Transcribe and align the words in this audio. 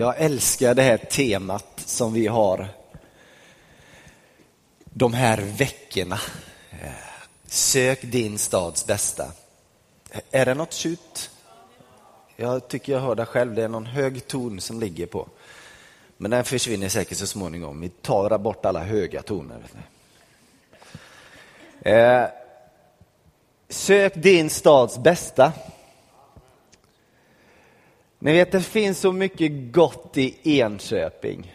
Jag 0.00 0.14
älskar 0.18 0.74
det 0.74 0.82
här 0.82 0.96
temat 0.96 1.66
som 1.76 2.12
vi 2.12 2.26
har 2.26 2.68
de 4.84 5.14
här 5.14 5.38
veckorna. 5.38 6.20
Sök 7.46 8.02
din 8.02 8.38
stads 8.38 8.86
bästa. 8.86 9.32
Är 10.30 10.46
det 10.46 10.54
något 10.54 10.72
tjut? 10.72 11.30
Jag 12.36 12.68
tycker 12.68 12.92
jag 12.92 13.00
hör 13.00 13.14
det 13.14 13.26
själv, 13.26 13.54
det 13.54 13.62
är 13.62 13.68
någon 13.68 13.86
hög 13.86 14.26
ton 14.26 14.60
som 14.60 14.80
ligger 14.80 15.06
på. 15.06 15.28
Men 16.16 16.30
den 16.30 16.44
försvinner 16.44 16.88
säkert 16.88 17.18
så 17.18 17.26
småningom. 17.26 17.80
Vi 17.80 17.88
tar 17.88 18.38
bort 18.38 18.66
alla 18.66 18.80
höga 18.80 19.22
toner. 19.22 19.62
Eh, 21.80 22.24
sök 23.68 24.14
din 24.14 24.50
stads 24.50 24.98
bästa. 24.98 25.52
Ni 28.22 28.32
vet, 28.32 28.52
det 28.52 28.60
finns 28.60 29.00
så 29.00 29.12
mycket 29.12 29.72
gott 29.72 30.16
i 30.16 30.60
Enköping. 30.60 31.54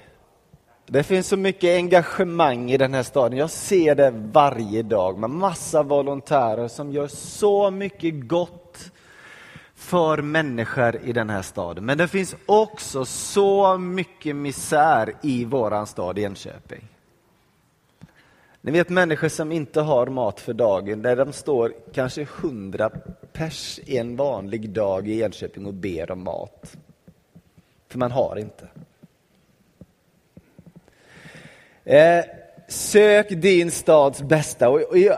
Det 0.88 1.03
finns 1.03 1.27
så 1.27 1.38
mycket 1.38 1.77
engagemang 1.77 2.72
i 2.72 2.77
den 2.77 2.94
här 2.94 3.03
staden. 3.03 3.38
Jag 3.38 3.49
ser 3.49 3.95
det 3.95 4.12
varje 4.12 4.84
dag 4.84 5.20
med 5.20 5.30
massa 5.30 5.84
volontärer 5.84 6.67
som 6.67 6.91
gör 6.91 7.08
så 7.08 7.72
mycket 7.72 8.27
gott 8.27 8.91
för 9.75 10.22
människor 10.22 10.95
i 11.03 11.13
den 11.13 11.30
här 11.30 11.41
staden. 11.41 11.86
Men 11.86 11.98
det 11.98 12.08
finns 12.08 12.36
också 12.45 13.05
så 13.05 13.77
mycket 13.77 14.36
misär 14.36 15.13
i 15.23 15.45
våran 15.45 15.88
stad 15.88 16.20
Enköping. 16.20 16.95
Ni 18.65 18.71
vet 18.71 18.89
människor 18.89 19.27
som 19.27 19.51
inte 19.51 19.81
har 19.81 20.07
mat 20.07 20.39
för 20.39 20.53
dagen, 20.53 21.01
där 21.01 21.15
de 21.15 21.33
står 21.33 21.73
kanske 21.93 22.27
hundra 22.41 22.89
pers 23.33 23.79
en 23.88 24.15
vanlig 24.15 24.69
dag 24.69 25.07
i 25.07 25.21
Enköping 25.21 25.65
och 25.65 25.73
ber 25.73 26.11
om 26.11 26.23
mat. 26.23 26.77
För 27.88 27.99
man 27.99 28.11
har 28.11 28.35
inte. 28.35 28.67
Eh, 31.83 32.25
sök 32.67 33.30
din 33.30 33.72
stads 33.72 34.22
bästa. 34.22 34.69
Och, 34.69 34.81
och 34.81 34.97
jag, 34.97 35.17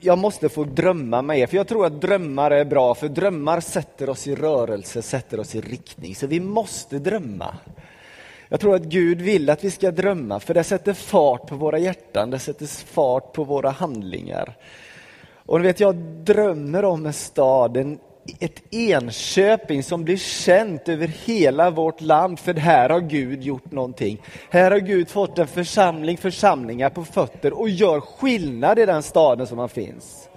jag, 0.00 0.18
måste 0.18 0.48
få 0.48 0.64
drömma 0.64 1.22
med 1.22 1.38
er, 1.38 1.46
för 1.46 1.56
jag 1.56 1.68
tror 1.68 1.86
att 1.86 2.00
drömmar 2.00 2.50
är 2.50 2.64
bra, 2.64 2.94
för 2.94 3.08
drömmar 3.08 3.60
sätter 3.60 4.10
oss 4.10 4.26
i 4.26 4.34
rörelse, 4.34 5.02
sätter 5.02 5.40
oss 5.40 5.54
i 5.54 5.60
riktning. 5.60 6.14
Så 6.14 6.26
vi 6.26 6.40
måste 6.40 6.98
drömma. 6.98 7.54
Jag 8.48 8.60
tror 8.60 8.74
att 8.74 8.82
Gud 8.82 9.20
vill 9.20 9.50
att 9.50 9.64
vi 9.64 9.70
ska 9.70 9.90
drömma, 9.90 10.40
för 10.40 10.54
det 10.54 10.64
sätter 10.64 10.92
fart 10.92 11.46
på 11.46 11.56
våra 11.56 11.78
hjärtan, 11.78 12.30
det 12.30 12.38
sätter 12.38 12.66
fart 12.66 13.32
på 13.32 13.44
våra 13.44 13.70
handlingar. 13.70 14.56
Och 15.46 15.64
vet, 15.64 15.80
jag 15.80 15.96
drömmer 15.96 16.84
om 16.84 17.06
en 17.06 17.12
stad, 17.12 17.76
en, 17.76 17.98
ett 18.40 18.74
Enköping 18.74 19.82
som 19.82 20.04
blir 20.04 20.16
känt 20.16 20.88
över 20.88 21.06
hela 21.06 21.70
vårt 21.70 22.00
land, 22.00 22.38
för 22.38 22.54
här 22.54 22.88
har 22.88 23.00
Gud 23.00 23.42
gjort 23.42 23.72
någonting. 23.72 24.22
Här 24.50 24.70
har 24.70 24.78
Gud 24.78 25.08
fått 25.08 25.38
en 25.38 25.46
församling, 25.46 26.16
församlingar 26.16 26.90
på 26.90 27.04
fötter 27.04 27.52
och 27.52 27.68
gör 27.68 28.00
skillnad 28.00 28.78
i 28.78 28.86
den 28.86 29.02
staden 29.02 29.46
som 29.46 29.58
han 29.58 29.68
finns. 29.68 30.28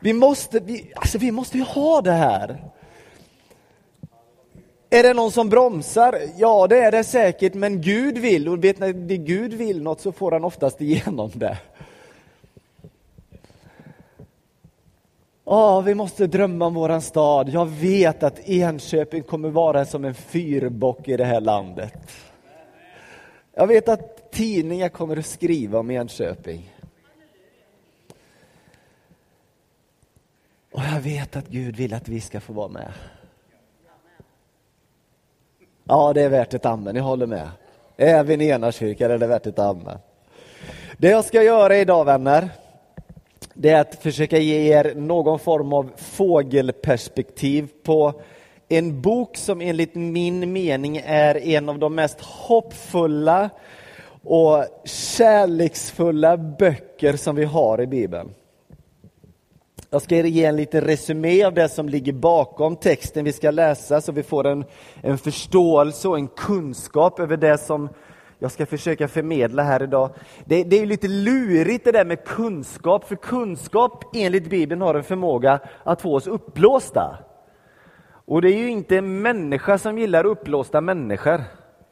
Vi 0.00 0.12
måste, 0.12 0.60
vi, 0.60 0.92
alltså 0.96 1.18
vi 1.18 1.30
måste 1.30 1.58
ju 1.58 1.64
ha 1.64 2.00
det 2.00 2.12
här. 2.12 2.70
Är 4.94 5.02
det 5.02 5.14
någon 5.14 5.32
som 5.32 5.48
bromsar? 5.48 6.20
Ja, 6.36 6.66
det 6.66 6.78
är 6.78 6.92
det 6.92 7.04
säkert, 7.04 7.54
men 7.54 7.80
Gud 7.80 8.18
vill 8.18 8.48
och 8.48 8.64
vet 8.64 8.78
när 8.78 8.92
Gud 9.16 9.54
vill 9.54 9.82
något 9.82 10.00
så 10.00 10.12
får 10.12 10.32
han 10.32 10.44
oftast 10.44 10.80
igenom 10.80 11.30
det. 11.34 11.58
Ja, 15.44 15.80
vi 15.80 15.94
måste 15.94 16.26
drömma 16.26 16.66
om 16.66 16.74
våran 16.74 17.02
stad. 17.02 17.48
Jag 17.48 17.66
vet 17.66 18.22
att 18.22 18.48
Enköping 18.48 19.22
kommer 19.22 19.50
vara 19.50 19.84
som 19.84 20.04
en 20.04 20.14
fyrbock 20.14 21.08
i 21.08 21.16
det 21.16 21.24
här 21.24 21.40
landet. 21.40 22.10
Jag 23.54 23.66
vet 23.66 23.88
att 23.88 24.32
tidningar 24.32 24.88
kommer 24.88 25.16
att 25.16 25.26
skriva 25.26 25.78
om 25.78 25.90
Enköping. 25.90 26.74
Och 30.72 30.82
jag 30.94 31.00
vet 31.00 31.36
att 31.36 31.48
Gud 31.48 31.76
vill 31.76 31.94
att 31.94 32.08
vi 32.08 32.20
ska 32.20 32.40
få 32.40 32.52
vara 32.52 32.68
med. 32.68 32.92
Ja, 35.84 36.12
det 36.12 36.22
är 36.22 36.28
värt 36.28 36.54
ett 36.54 36.66
amen, 36.66 36.96
jag 36.96 37.02
håller 37.02 37.26
med. 37.26 37.48
Även 37.96 38.40
i 38.40 38.48
Enarkyrkan 38.48 39.10
är 39.10 39.18
det 39.18 39.26
värt 39.26 39.46
ett 39.46 39.58
amen. 39.58 39.98
Det 40.98 41.08
jag 41.08 41.24
ska 41.24 41.42
göra 41.42 41.76
idag, 41.76 42.04
vänner, 42.04 42.48
det 43.54 43.70
är 43.70 43.80
att 43.80 43.94
försöka 43.94 44.38
ge 44.38 44.72
er 44.72 44.94
någon 44.94 45.38
form 45.38 45.72
av 45.72 45.90
fågelperspektiv 45.96 47.68
på 47.82 48.12
en 48.68 49.00
bok 49.00 49.36
som 49.36 49.60
enligt 49.60 49.94
min 49.94 50.52
mening 50.52 50.96
är 51.04 51.36
en 51.46 51.68
av 51.68 51.78
de 51.78 51.94
mest 51.94 52.20
hoppfulla 52.20 53.50
och 54.22 54.64
kärleksfulla 54.84 56.36
böcker 56.36 57.16
som 57.16 57.36
vi 57.36 57.44
har 57.44 57.80
i 57.80 57.86
Bibeln. 57.86 58.34
Jag 59.90 60.02
ska 60.02 60.16
ge 60.16 60.44
en 60.44 60.56
liten 60.56 60.80
resumé 60.80 61.44
av 61.44 61.54
det 61.54 61.68
som 61.68 61.88
ligger 61.88 62.12
bakom 62.12 62.76
texten 62.76 63.24
vi 63.24 63.32
ska 63.32 63.50
läsa 63.50 64.00
så 64.00 64.12
vi 64.12 64.22
får 64.22 64.46
en, 64.46 64.64
en 65.02 65.18
förståelse 65.18 66.08
och 66.08 66.16
en 66.16 66.28
kunskap 66.28 67.20
över 67.20 67.36
det 67.36 67.58
som 67.58 67.88
jag 68.38 68.50
ska 68.50 68.66
försöka 68.66 69.08
förmedla 69.08 69.62
här 69.62 69.82
idag. 69.82 70.10
Det, 70.44 70.64
det 70.64 70.78
är 70.78 70.86
lite 70.86 71.08
lurigt 71.08 71.84
det 71.84 71.92
där 71.92 72.04
med 72.04 72.24
kunskap, 72.24 73.08
för 73.08 73.16
kunskap 73.16 74.04
enligt 74.14 74.50
Bibeln 74.50 74.80
har 74.80 74.94
en 74.94 75.04
förmåga 75.04 75.60
att 75.84 76.02
få 76.02 76.14
oss 76.14 76.26
uppblåsta. 76.26 77.18
Och 78.26 78.42
det 78.42 78.52
är 78.52 78.58
ju 78.58 78.70
inte 78.70 78.96
en 78.96 79.22
människa 79.22 79.78
som 79.78 79.98
gillar 79.98 80.26
uppblåsta 80.26 80.80
människor, 80.80 81.40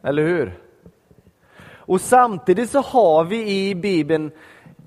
eller 0.05 0.23
hur? 0.23 0.59
Och 1.71 2.01
samtidigt 2.01 2.71
så 2.71 2.81
har 2.81 3.25
vi 3.25 3.69
i 3.69 3.75
Bibeln 3.75 4.31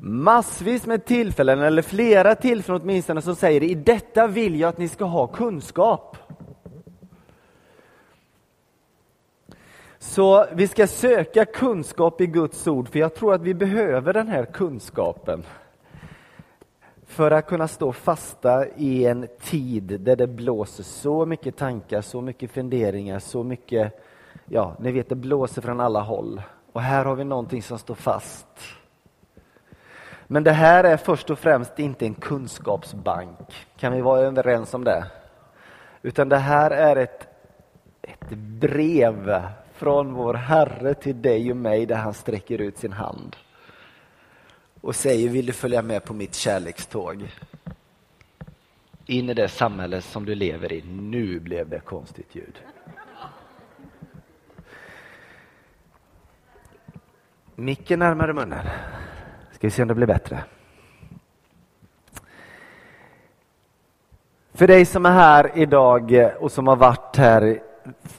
massvis 0.06 0.86
med 0.86 1.06
tillfällen, 1.06 1.60
eller 1.60 1.82
flera 1.82 2.36
tillfällen 2.36 2.82
åtminstone, 2.82 3.22
som 3.22 3.36
säger 3.36 3.64
i 3.64 3.76
detta 3.76 4.28
vill 4.28 4.60
jag 4.60 4.70
att 4.70 4.78
ni 4.78 4.88
ska 4.88 5.06
ha 5.06 5.28
kunskap. 5.28 6.18
Så 10.00 10.46
vi 10.54 10.68
ska 10.68 10.88
söka 10.88 11.46
kunskap 11.46 12.22
i 12.22 12.28
Guds 12.28 12.68
ord, 12.68 12.90
för 12.90 13.00
jag 13.00 13.16
tror 13.16 13.34
att 13.34 13.42
vi 13.42 13.54
behöver 13.54 14.14
den 14.14 14.28
här 14.28 14.46
kunskapen 14.46 15.44
för 17.06 17.32
att 17.32 17.48
kunna 17.48 17.68
stå 17.68 17.92
fasta 17.92 18.68
i 18.68 19.06
en 19.06 19.28
tid 19.42 19.84
där 20.02 20.16
det 20.16 20.28
blåser 20.28 20.84
så 20.84 21.26
mycket 21.26 21.58
tankar, 21.58 22.02
så 22.02 22.22
mycket 22.22 22.52
funderingar, 22.52 23.20
så 23.20 23.44
mycket, 23.44 23.94
ja, 24.46 24.76
ni 24.80 24.92
vet 24.92 25.10
det 25.10 25.16
blåser 25.16 25.62
från 25.62 25.80
alla 25.80 26.02
håll. 26.02 26.42
Och 26.72 26.82
här 26.82 27.06
har 27.06 27.16
vi 27.16 27.24
någonting 27.24 27.62
som 27.62 27.80
står 27.80 27.96
fast. 27.96 28.48
Men 30.28 30.44
det 30.44 30.52
här 30.52 30.84
är 30.84 30.97
först 30.97 31.30
och 31.30 31.40
främst 31.40 31.80
inte 31.80 32.06
en 32.06 32.16
kunskapsbank. 32.16 33.68
Kan 33.78 33.94
vi 33.94 34.02
vara 34.02 34.22
överens 34.22 34.74
om 34.74 34.84
det? 34.84 35.06
Utan 36.02 36.30
det 36.30 36.38
här 36.38 36.72
är 36.72 36.96
ett, 36.96 37.28
ett 38.02 38.30
brev 38.38 39.41
från 39.74 40.13
vår 40.13 40.34
Herre 40.34 40.94
till 40.94 41.22
dig 41.22 41.52
och 41.52 41.58
mig 41.58 41.86
där 41.86 41.96
han 41.96 42.13
sträcker 42.13 42.62
ut 42.62 42.78
sin 42.78 42.94
hand 42.94 43.36
och 44.86 44.96
säger 44.96 45.30
vill 45.30 45.46
du 45.46 45.53
följa 45.53 45.81
med 45.81 46.03
på 46.03 46.13
mitt 46.13 46.36
kärlekståg? 46.36 47.28
In 49.06 49.30
i 49.30 49.34
det 49.34 49.47
samhälle 49.47 50.02
som 50.02 50.25
du 50.25 50.36
lever 50.36 50.74
i. 50.74 50.81
Nu 50.81 51.40
blev 51.40 51.69
det 51.69 51.80
konstigt 51.80 52.36
ljud. 52.36 52.59
Micken 57.56 58.00
närmare 58.00 58.34
munnen. 58.34 58.66
Ska 59.56 59.68
vi 59.68 59.72
se 59.72 59.82
om 59.82 59.88
det 59.88 59.96
blir 59.96 60.08
bättre. 60.08 60.44
För 64.54 64.68
dig 64.68 64.86
som 64.86 65.06
är 65.06 65.12
här 65.12 65.52
idag 65.56 66.34
och 66.40 66.52
som 66.52 66.68
har 66.68 66.76
varit 66.76 67.16
här 67.16 67.60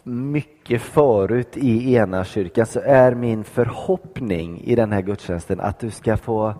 mycket 0.02 0.82
förut 0.82 1.56
i 1.56 1.94
ena 1.94 2.24
kyrkan 2.24 2.66
så 2.66 2.80
är 2.80 3.14
min 3.14 3.44
förhoppning 3.44 4.60
i 4.60 4.74
den 4.74 4.92
här 4.92 5.00
gudstjänsten 5.00 5.60
att 5.60 5.78
du 5.78 5.90
ska 5.90 6.16
få, 6.16 6.54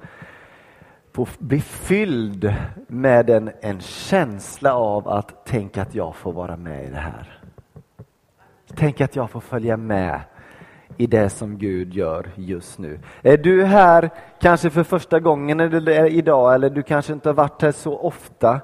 få 1.12 1.26
bli 1.38 1.60
fylld 1.60 2.54
med 2.88 3.30
en, 3.30 3.50
en 3.60 3.80
känsla 3.80 4.74
av 4.74 5.08
att 5.08 5.46
tänk 5.46 5.78
att 5.78 5.94
jag 5.94 6.16
får 6.16 6.32
vara 6.32 6.56
med 6.56 6.84
i 6.84 6.90
det 6.90 6.96
här. 6.96 7.40
Tänk 8.74 9.00
att 9.00 9.16
jag 9.16 9.30
får 9.30 9.40
följa 9.40 9.76
med 9.76 10.20
i 10.96 11.06
det 11.06 11.30
som 11.30 11.58
Gud 11.58 11.94
gör 11.94 12.30
just 12.34 12.78
nu. 12.78 12.98
Är 13.22 13.36
du 13.36 13.64
här 13.64 14.10
kanske 14.40 14.70
för 14.70 14.82
första 14.82 15.20
gången 15.20 15.60
eller 15.60 16.06
idag 16.06 16.54
eller 16.54 16.70
du 16.70 16.82
kanske 16.82 17.12
inte 17.12 17.28
har 17.28 17.34
varit 17.34 17.62
här 17.62 17.72
så 17.72 17.98
ofta 17.98 18.60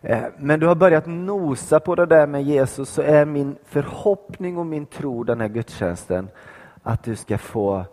eh, 0.00 0.24
men 0.38 0.60
du 0.60 0.66
har 0.66 0.74
börjat 0.74 1.06
nosa 1.06 1.80
på 1.80 1.94
det 1.94 2.06
där 2.06 2.26
med 2.26 2.42
Jesus 2.42 2.88
så 2.88 3.02
är 3.02 3.24
min 3.24 3.56
förhoppning 3.64 4.58
och 4.58 4.66
min 4.66 4.86
tro 4.86 5.24
den 5.24 5.40
här 5.40 5.48
gudstjänsten 5.48 6.28
att 6.82 7.04
du 7.04 7.16
ska 7.16 7.38
få 7.38 7.84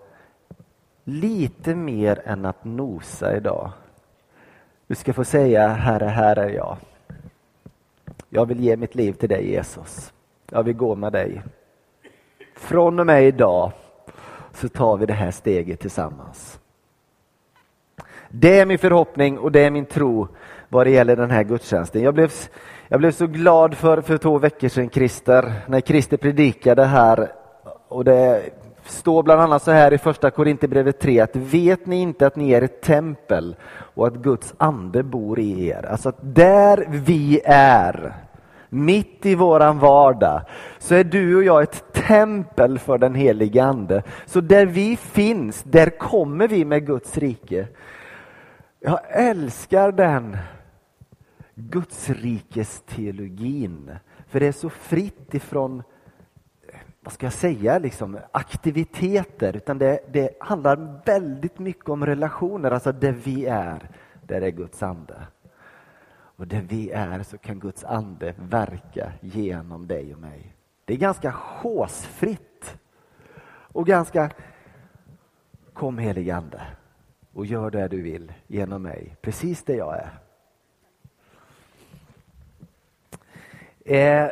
lite 1.04 1.76
mer 1.76 2.22
än 2.26 2.46
att 2.46 2.66
nosa 2.66 3.36
idag. 3.38 3.72
Du 4.88 4.96
ska 4.96 5.14
få 5.14 5.24
säga 5.24 5.68
Herre, 5.68 6.06
här 6.06 6.36
är 6.36 6.50
jag. 6.50 6.78
Jag 8.30 8.46
vill 8.46 8.60
ge 8.60 8.78
mitt 8.78 8.96
liv 8.96 9.14
till 9.14 9.30
dig 9.30 9.52
Jesus. 9.52 10.14
Jag 10.50 10.64
vill 10.64 10.76
gå 10.76 10.96
med 10.96 11.14
dig 11.14 11.42
från 12.62 13.00
och 13.00 13.06
med 13.06 13.24
idag 13.24 13.72
så 14.54 14.70
tar 14.70 14.98
vi 14.98 15.06
det 15.06 15.14
här 15.14 15.32
steget 15.32 15.80
tillsammans. 15.80 16.60
Det 18.30 18.60
är 18.60 18.66
min 18.66 18.78
förhoppning 18.78 19.38
och 19.38 19.52
det 19.52 19.60
är 19.60 19.72
min 19.72 19.86
tro 19.86 20.28
vad 20.70 20.86
det 20.86 20.92
gäller 20.92 21.16
den 21.16 21.32
här 21.32 21.44
gudstjänsten. 21.44 22.02
Jag 22.02 22.14
blev, 22.14 22.32
jag 22.88 23.00
blev 23.00 23.12
så 23.12 23.28
glad 23.28 23.78
för, 23.78 24.02
för 24.02 24.18
två 24.18 24.38
veckor 24.38 24.68
sedan, 24.68 24.90
Christer, 24.90 25.54
när 25.68 25.82
Christer 25.82 26.18
predikade 26.18 26.86
här 26.86 27.32
och 27.88 28.04
det 28.04 28.42
står 28.86 29.24
bland 29.24 29.42
annat 29.42 29.64
så 29.64 29.72
här 29.72 29.94
i 29.94 29.98
första 29.98 30.32
Korinthierbrevet 30.32 31.00
3 31.00 31.20
att 31.20 31.36
vet 31.36 31.86
ni 31.86 32.02
inte 32.02 32.28
att 32.28 32.36
ni 32.36 32.52
är 32.52 32.62
ett 32.62 32.82
tempel 32.82 33.56
och 33.72 34.08
att 34.08 34.16
Guds 34.16 34.54
ande 34.58 35.04
bor 35.04 35.40
i 35.40 35.68
er? 35.68 35.86
Alltså 35.92 36.10
att 36.10 36.18
där 36.22 36.86
vi 36.90 37.42
är, 37.46 38.14
mitt 38.74 39.26
i 39.26 39.36
våran 39.36 39.80
vardag, 39.80 40.42
så 40.80 40.96
är 40.96 41.04
du 41.04 41.36
och 41.36 41.44
jag 41.44 41.64
ett 41.64 41.94
tempel 41.94 42.80
för 42.80 42.98
den 42.98 43.16
helige 43.16 43.64
ande. 43.64 44.04
Så 44.26 44.42
där 44.42 44.66
vi 44.66 44.98
finns, 44.98 45.64
där 45.64 45.90
kommer 45.90 46.48
vi 46.48 46.66
med 46.66 46.86
Guds 46.86 47.18
rike. 47.18 47.68
Jag 48.80 49.00
älskar 49.10 49.92
den 49.92 50.38
Gudsrikesteologin, 51.56 53.92
för 54.28 54.40
det 54.40 54.48
är 54.48 54.52
så 54.52 54.70
fritt 54.70 55.34
ifrån 55.34 55.84
vad 57.04 57.14
ska 57.14 57.26
jag 57.26 57.34
säga, 57.34 57.80
liksom, 57.80 58.18
aktiviteter, 58.32 59.56
utan 59.56 59.78
det, 59.78 60.00
det 60.12 60.30
handlar 60.40 61.02
väldigt 61.06 61.60
mycket 61.60 61.90
om 61.90 62.06
relationer, 62.06 62.72
alltså 62.72 62.92
där 62.92 63.12
vi 63.12 63.46
är, 63.46 63.90
där 64.22 64.42
är 64.42 64.50
Guds 64.50 64.84
ande. 64.84 65.16
Och 66.42 66.48
där 66.48 66.62
vi 66.62 66.92
är 66.92 67.24
så 67.24 67.38
kan 67.38 67.60
Guds 67.60 67.84
ande 67.84 68.36
verka 68.38 69.14
genom 69.22 69.88
dig 69.88 70.14
och 70.14 70.20
mig. 70.20 70.54
Det 70.86 70.94
är 70.94 70.98
ganska 70.98 71.30
håsfritt 71.30 72.78
och 73.48 73.88
ganska 73.88 74.32
Kom 75.74 75.98
helige 75.98 76.36
ande 76.36 76.62
och 77.34 77.46
gör 77.46 77.72
det 77.72 77.88
du 77.88 78.02
vill 78.02 78.34
genom 78.48 78.82
mig, 78.82 79.16
precis 79.22 79.64
där 79.64 79.74
jag 79.74 79.98
är. 79.98 80.20
Eh, 84.26 84.32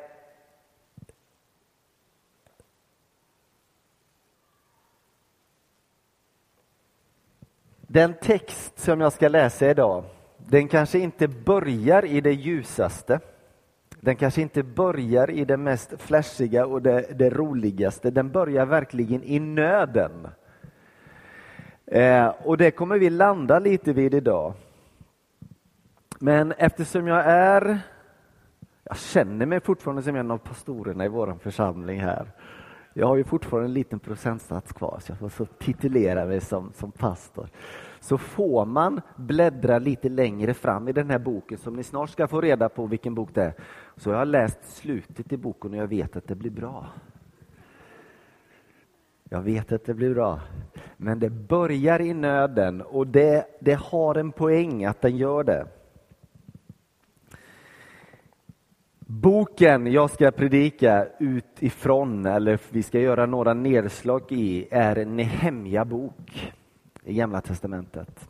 Den 7.91 8.13
text 8.13 8.79
som 8.79 9.01
jag 9.01 9.13
ska 9.13 9.27
läsa 9.27 9.69
idag, 9.69 10.03
den 10.49 10.67
kanske 10.67 10.99
inte 10.99 11.27
börjar 11.27 12.05
i 12.05 12.21
det 12.21 12.33
ljusaste. 12.33 13.19
Den 13.99 14.15
kanske 14.15 14.41
inte 14.41 14.63
börjar 14.63 15.29
i 15.29 15.45
det 15.45 15.57
mest 15.57 15.93
flashiga 15.97 16.65
och 16.65 16.81
det, 16.81 17.05
det 17.19 17.29
roligaste. 17.29 18.11
Den 18.11 18.31
börjar 18.31 18.65
verkligen 18.65 19.23
i 19.23 19.39
nöden. 19.39 20.27
Eh, 21.85 22.27
och 22.27 22.57
det 22.57 22.71
kommer 22.71 22.99
vi 22.99 23.09
landa 23.09 23.59
lite 23.59 23.93
vid 23.93 24.13
idag. 24.13 24.53
Men 26.19 26.51
eftersom 26.51 27.07
jag 27.07 27.25
är, 27.25 27.79
jag 28.83 28.97
känner 28.97 29.45
mig 29.45 29.59
fortfarande 29.59 30.03
som 30.03 30.15
en 30.15 30.31
av 30.31 30.37
pastorerna 30.37 31.05
i 31.05 31.07
vår 31.07 31.37
församling 31.41 31.99
här. 31.99 32.31
Jag 32.93 33.07
har 33.07 33.15
ju 33.15 33.23
fortfarande 33.23 33.69
en 33.69 33.73
liten 33.73 33.99
procentsats 33.99 34.73
kvar 34.73 34.99
så 35.01 35.11
jag 35.11 35.19
får 35.19 35.29
så 35.29 35.45
titulera 35.45 36.25
mig 36.25 36.41
som, 36.41 36.71
som 36.73 36.91
pastor. 36.91 37.49
Så 37.99 38.17
får 38.17 38.65
man 38.65 39.01
bläddra 39.15 39.79
lite 39.79 40.09
längre 40.09 40.53
fram 40.53 40.87
i 40.87 40.91
den 40.91 41.09
här 41.09 41.19
boken 41.19 41.57
som 41.57 41.75
ni 41.75 41.83
snart 41.83 42.09
ska 42.09 42.27
få 42.27 42.41
reda 42.41 42.69
på 42.69 42.85
vilken 42.85 43.15
bok 43.15 43.29
det 43.33 43.43
är. 43.43 43.53
Så 43.95 44.09
jag 44.09 44.17
har 44.17 44.25
läst 44.25 44.59
slutet 44.63 45.33
i 45.33 45.37
boken 45.37 45.71
och 45.71 45.77
jag 45.77 45.87
vet 45.87 46.15
att 46.15 46.27
det 46.27 46.35
blir 46.35 46.51
bra. 46.51 46.87
Jag 49.29 49.41
vet 49.41 49.71
att 49.71 49.85
det 49.85 49.93
blir 49.93 50.13
bra. 50.13 50.39
Men 50.97 51.19
det 51.19 51.29
börjar 51.29 52.01
i 52.01 52.13
nöden 52.13 52.81
och 52.81 53.07
det, 53.07 53.45
det 53.59 53.79
har 53.79 54.15
en 54.15 54.31
poäng 54.31 54.85
att 54.85 55.01
den 55.01 55.17
gör 55.17 55.43
det. 55.43 55.67
Boken 58.99 59.91
jag 59.91 60.09
ska 60.09 60.31
predika 60.31 61.07
utifrån, 61.19 62.25
eller 62.25 62.59
vi 62.69 62.83
ska 62.83 62.99
göra 62.99 63.25
några 63.25 63.53
nedslag 63.53 64.31
i, 64.31 64.67
är 64.71 65.05
Nehemja 65.05 65.85
bok 65.85 66.53
i 67.09 67.13
Gamla 67.13 67.41
testamentet. 67.41 68.29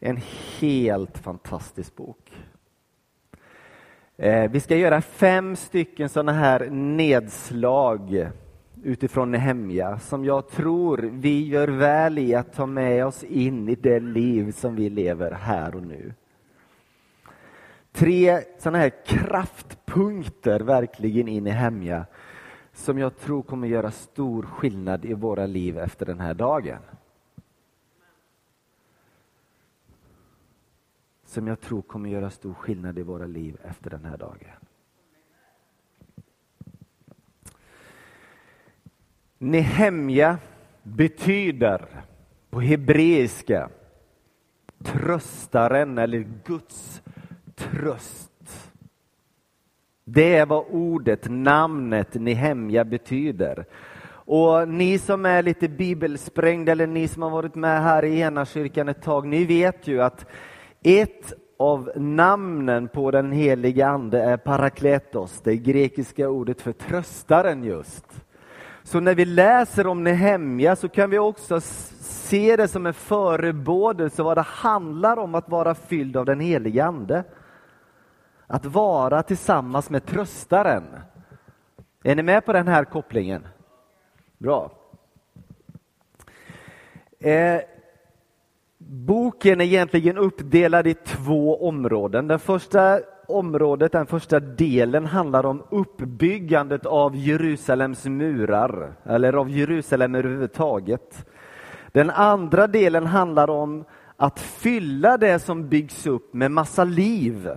En 0.00 0.20
helt 0.60 1.18
fantastisk 1.18 1.96
bok. 1.96 2.32
Eh, 4.16 4.50
vi 4.50 4.60
ska 4.60 4.76
göra 4.76 5.00
fem 5.00 5.56
stycken 5.56 6.08
sådana 6.08 6.32
här 6.32 6.70
nedslag 6.70 8.30
utifrån 8.82 9.30
Nehemja 9.30 9.98
som 9.98 10.24
jag 10.24 10.48
tror 10.48 11.10
vi 11.12 11.46
gör 11.46 11.68
väl 11.68 12.18
i 12.18 12.34
att 12.34 12.52
ta 12.52 12.66
med 12.66 13.06
oss 13.06 13.24
in 13.24 13.68
i 13.68 13.74
det 13.74 14.00
liv 14.00 14.52
som 14.52 14.76
vi 14.76 14.90
lever 14.90 15.30
här 15.30 15.74
och 15.74 15.82
nu. 15.82 16.14
Tre 17.92 18.40
sådana 18.58 18.78
här 18.78 18.92
kraftpunkter 19.06 20.60
verkligen 20.60 21.28
in 21.28 21.36
i 21.36 21.40
Nehemja 21.40 22.06
som 22.72 22.98
jag 22.98 23.18
tror 23.18 23.42
kommer 23.42 23.68
göra 23.68 23.90
stor 23.90 24.42
skillnad 24.42 25.04
i 25.04 25.14
våra 25.14 25.46
liv 25.46 25.78
efter 25.78 26.06
den 26.06 26.20
här 26.20 26.34
dagen. 26.34 26.78
Som 31.28 31.46
jag 31.46 31.60
tror 31.60 31.82
kommer 31.82 32.10
göra 32.10 32.30
stor 32.30 32.54
skillnad 32.54 32.98
i 32.98 33.02
våra 33.02 33.26
liv 33.26 33.56
efter 33.64 33.90
den 33.90 34.04
här 34.04 34.16
dagen. 34.16 34.58
Nehemja 39.38 40.38
betyder 40.82 41.86
på 42.50 42.60
hebreiska 42.60 43.70
tröstaren 44.84 45.98
eller 45.98 46.26
Guds 46.44 47.02
tröst. 47.54 48.70
Det 50.04 50.36
är 50.36 50.46
vad 50.46 50.64
ordet, 50.68 51.30
namnet 51.30 52.14
Nehemja 52.14 52.84
betyder. 52.84 53.64
Och 54.10 54.68
ni 54.68 54.98
som 54.98 55.26
är 55.26 55.42
lite 55.42 55.68
bibelsprängda 55.68 56.72
eller 56.72 56.86
ni 56.86 57.08
som 57.08 57.22
har 57.22 57.30
varit 57.30 57.54
med 57.54 57.82
här 57.82 58.04
i 58.04 58.20
ena 58.20 58.44
kyrkan 58.44 58.88
ett 58.88 59.02
tag, 59.02 59.26
ni 59.26 59.44
vet 59.44 59.86
ju 59.86 60.02
att 60.02 60.26
ett 60.82 61.32
av 61.56 61.90
namnen 61.96 62.88
på 62.88 63.10
den 63.10 63.32
helige 63.32 63.86
ande 63.86 64.22
är 64.22 64.36
parakletos, 64.36 65.40
det 65.40 65.56
grekiska 65.56 66.28
ordet 66.28 66.60
för 66.60 66.72
tröstaren 66.72 67.64
just. 67.64 68.24
Så 68.82 69.00
när 69.00 69.14
vi 69.14 69.24
läser 69.24 69.86
om 69.86 70.04
Nehemja 70.04 70.76
så 70.76 70.88
kan 70.88 71.10
vi 71.10 71.18
också 71.18 71.60
se 71.60 72.56
det 72.56 72.68
som 72.68 72.86
en 72.86 72.94
förebådelse 72.94 74.22
vad 74.22 74.36
det 74.36 74.42
handlar 74.42 75.16
om 75.16 75.34
att 75.34 75.48
vara 75.48 75.74
fylld 75.74 76.16
av 76.16 76.24
den 76.24 76.40
helige 76.40 76.84
ande. 76.84 77.24
Att 78.46 78.64
vara 78.64 79.22
tillsammans 79.22 79.90
med 79.90 80.06
tröstaren. 80.06 80.84
Är 82.02 82.16
ni 82.16 82.22
med 82.22 82.44
på 82.44 82.52
den 82.52 82.68
här 82.68 82.84
kopplingen? 82.84 83.48
Bra. 84.38 84.70
Eh, 87.18 87.60
boken 89.38 89.60
är 89.60 89.64
egentligen 89.64 90.18
uppdelad 90.18 90.86
i 90.86 90.94
två 90.94 91.68
områden. 91.68 92.28
Den 92.28 92.38
första 92.38 93.00
området, 93.28 93.92
den 93.92 94.06
första 94.06 94.40
delen 94.40 95.06
handlar 95.06 95.46
om 95.46 95.62
uppbyggandet 95.70 96.86
av 96.86 97.16
Jerusalems 97.16 98.04
murar, 98.04 98.92
eller 99.04 99.32
av 99.32 99.50
Jerusalem 99.50 100.14
överhuvudtaget. 100.14 101.26
Den 101.92 102.10
andra 102.10 102.66
delen 102.66 103.06
handlar 103.06 103.50
om 103.50 103.84
att 104.16 104.40
fylla 104.40 105.16
det 105.16 105.38
som 105.38 105.68
byggs 105.68 106.06
upp 106.06 106.34
med 106.34 106.50
massa 106.50 106.84
liv. 106.84 107.50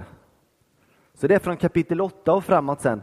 Så 1.14 1.28
det 1.28 1.36
är 1.36 1.40
från 1.40 1.58
kapitel 1.58 2.02
8 2.02 2.34
och 2.34 2.44
framåt 2.44 2.82
sen. 2.82 3.02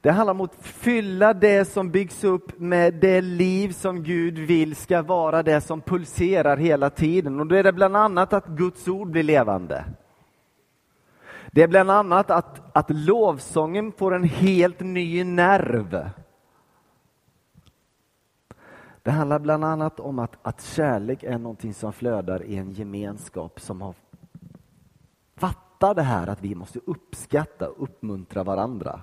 Det 0.00 0.10
handlar 0.10 0.34
om 0.34 0.40
att 0.40 0.56
fylla 0.60 1.34
det 1.34 1.64
som 1.64 1.90
byggs 1.90 2.24
upp 2.24 2.58
med 2.58 2.94
det 2.94 3.20
liv 3.20 3.72
som 3.72 4.02
Gud 4.02 4.38
vill 4.38 4.76
ska 4.76 5.02
vara 5.02 5.42
det 5.42 5.60
som 5.60 5.80
pulserar 5.80 6.56
hela 6.56 6.90
tiden. 6.90 7.40
Och 7.40 7.46
då 7.46 7.54
är 7.54 7.62
det 7.62 7.72
bland 7.72 7.96
annat 7.96 8.32
att 8.32 8.46
Guds 8.46 8.88
ord 8.88 9.10
blir 9.10 9.22
levande. 9.22 9.84
Det 11.52 11.62
är 11.62 11.68
bland 11.68 11.90
annat 11.90 12.30
att, 12.30 12.76
att 12.76 12.90
lovsången 12.90 13.92
får 13.92 14.14
en 14.14 14.24
helt 14.24 14.80
ny 14.80 15.24
nerv. 15.24 16.10
Det 19.02 19.10
handlar 19.10 19.38
bland 19.38 19.64
annat 19.64 20.00
om 20.00 20.18
att, 20.18 20.36
att 20.42 20.62
kärlek 20.62 21.22
är 21.22 21.38
någonting 21.38 21.74
som 21.74 21.92
flödar 21.92 22.42
i 22.42 22.56
en 22.56 22.70
gemenskap 22.70 23.60
som 23.60 23.80
har 23.80 23.94
fattar 25.36 25.94
det 25.94 26.02
här 26.02 26.26
att 26.26 26.42
vi 26.42 26.54
måste 26.54 26.80
uppskatta 26.86 27.68
och 27.68 27.82
uppmuntra 27.82 28.44
varandra. 28.44 29.00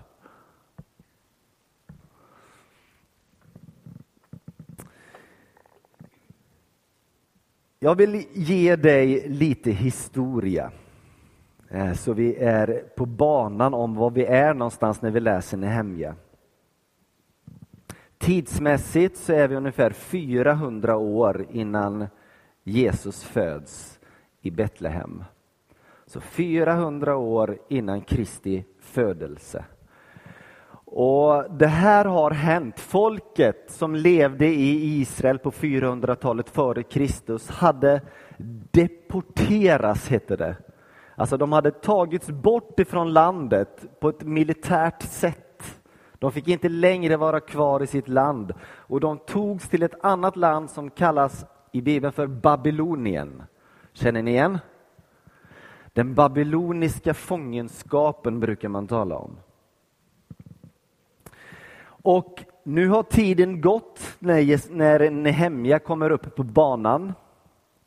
Jag 7.79 7.95
vill 7.95 8.25
ge 8.33 8.75
dig 8.75 9.29
lite 9.29 9.71
historia. 9.71 10.71
Eh, 11.69 11.93
så 11.93 12.13
vi 12.13 12.35
är 12.35 12.83
på 12.95 13.05
banan 13.05 13.73
om 13.73 13.95
var 13.95 14.09
vi 14.09 14.25
är 14.25 14.53
någonstans 14.53 15.01
när 15.01 15.11
vi 15.11 15.19
läser 15.19 15.57
Nehemja. 15.57 16.15
Tidsmässigt 18.17 19.17
så 19.17 19.33
är 19.33 19.47
vi 19.47 19.55
ungefär 19.55 19.89
400 19.89 20.97
år 20.97 21.45
innan 21.51 22.07
Jesus 22.63 23.23
föds 23.23 23.99
i 24.41 24.51
Betlehem. 24.51 25.23
Så 26.05 26.21
400 26.21 27.15
år 27.15 27.57
innan 27.67 28.01
Kristi 28.01 28.65
födelse. 28.79 29.65
Och 30.91 31.43
Det 31.51 31.67
här 31.67 32.05
har 32.05 32.31
hänt. 32.31 32.79
Folket 32.79 33.71
som 33.71 33.95
levde 33.95 34.45
i 34.45 34.99
Israel 34.99 35.39
på 35.39 35.51
400-talet 35.51 36.49
före 36.49 36.83
Kristus 36.83 37.49
hade 37.49 38.01
deporterats, 38.71 40.09
hette 40.09 40.35
det. 40.35 40.55
Alltså 41.15 41.37
de 41.37 41.51
hade 41.51 41.71
tagits 41.71 42.27
bort 42.27 42.79
ifrån 42.79 43.13
landet 43.13 43.85
på 43.99 44.09
ett 44.09 44.23
militärt 44.23 45.01
sätt. 45.01 45.79
De 46.19 46.31
fick 46.31 46.47
inte 46.47 46.69
längre 46.69 47.17
vara 47.17 47.39
kvar 47.39 47.83
i 47.83 47.87
sitt 47.87 48.07
land 48.07 48.53
och 48.63 48.99
de 48.99 49.17
togs 49.17 49.69
till 49.69 49.83
ett 49.83 50.05
annat 50.05 50.35
land 50.35 50.69
som 50.69 50.89
kallas 50.89 51.45
i 51.71 51.81
Bibeln 51.81 52.13
för 52.13 52.27
Babylonien. 52.27 53.43
Känner 53.93 54.21
ni 54.21 54.31
igen? 54.31 54.59
Den 55.93 56.15
babyloniska 56.15 57.13
fångenskapen 57.13 58.39
brukar 58.39 58.69
man 58.69 58.87
tala 58.87 59.15
om. 59.15 59.37
Och 62.01 62.43
nu 62.63 62.87
har 62.87 63.03
tiden 63.03 63.61
gått 63.61 63.99
när 64.19 65.09
Nehemja 65.09 65.79
kommer 65.79 66.09
upp 66.09 66.35
på 66.35 66.43
banan. 66.43 67.13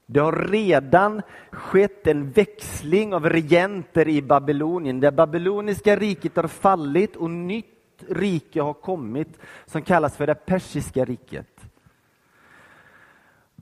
Det 0.06 0.20
har 0.20 0.48
redan 0.48 1.22
skett 1.50 2.06
en 2.06 2.30
växling 2.30 3.14
av 3.14 3.28
regenter 3.28 4.08
i 4.08 4.22
Babylonien. 4.22 5.00
Det 5.00 5.12
babyloniska 5.12 5.96
riket 5.96 6.36
har 6.36 6.48
fallit 6.48 7.16
och 7.16 7.30
nytt 7.30 7.66
rike 8.08 8.62
har 8.62 8.72
kommit 8.72 9.38
som 9.66 9.82
kallas 9.82 10.16
för 10.16 10.26
det 10.26 10.34
persiska 10.34 11.04
riket. 11.04 11.60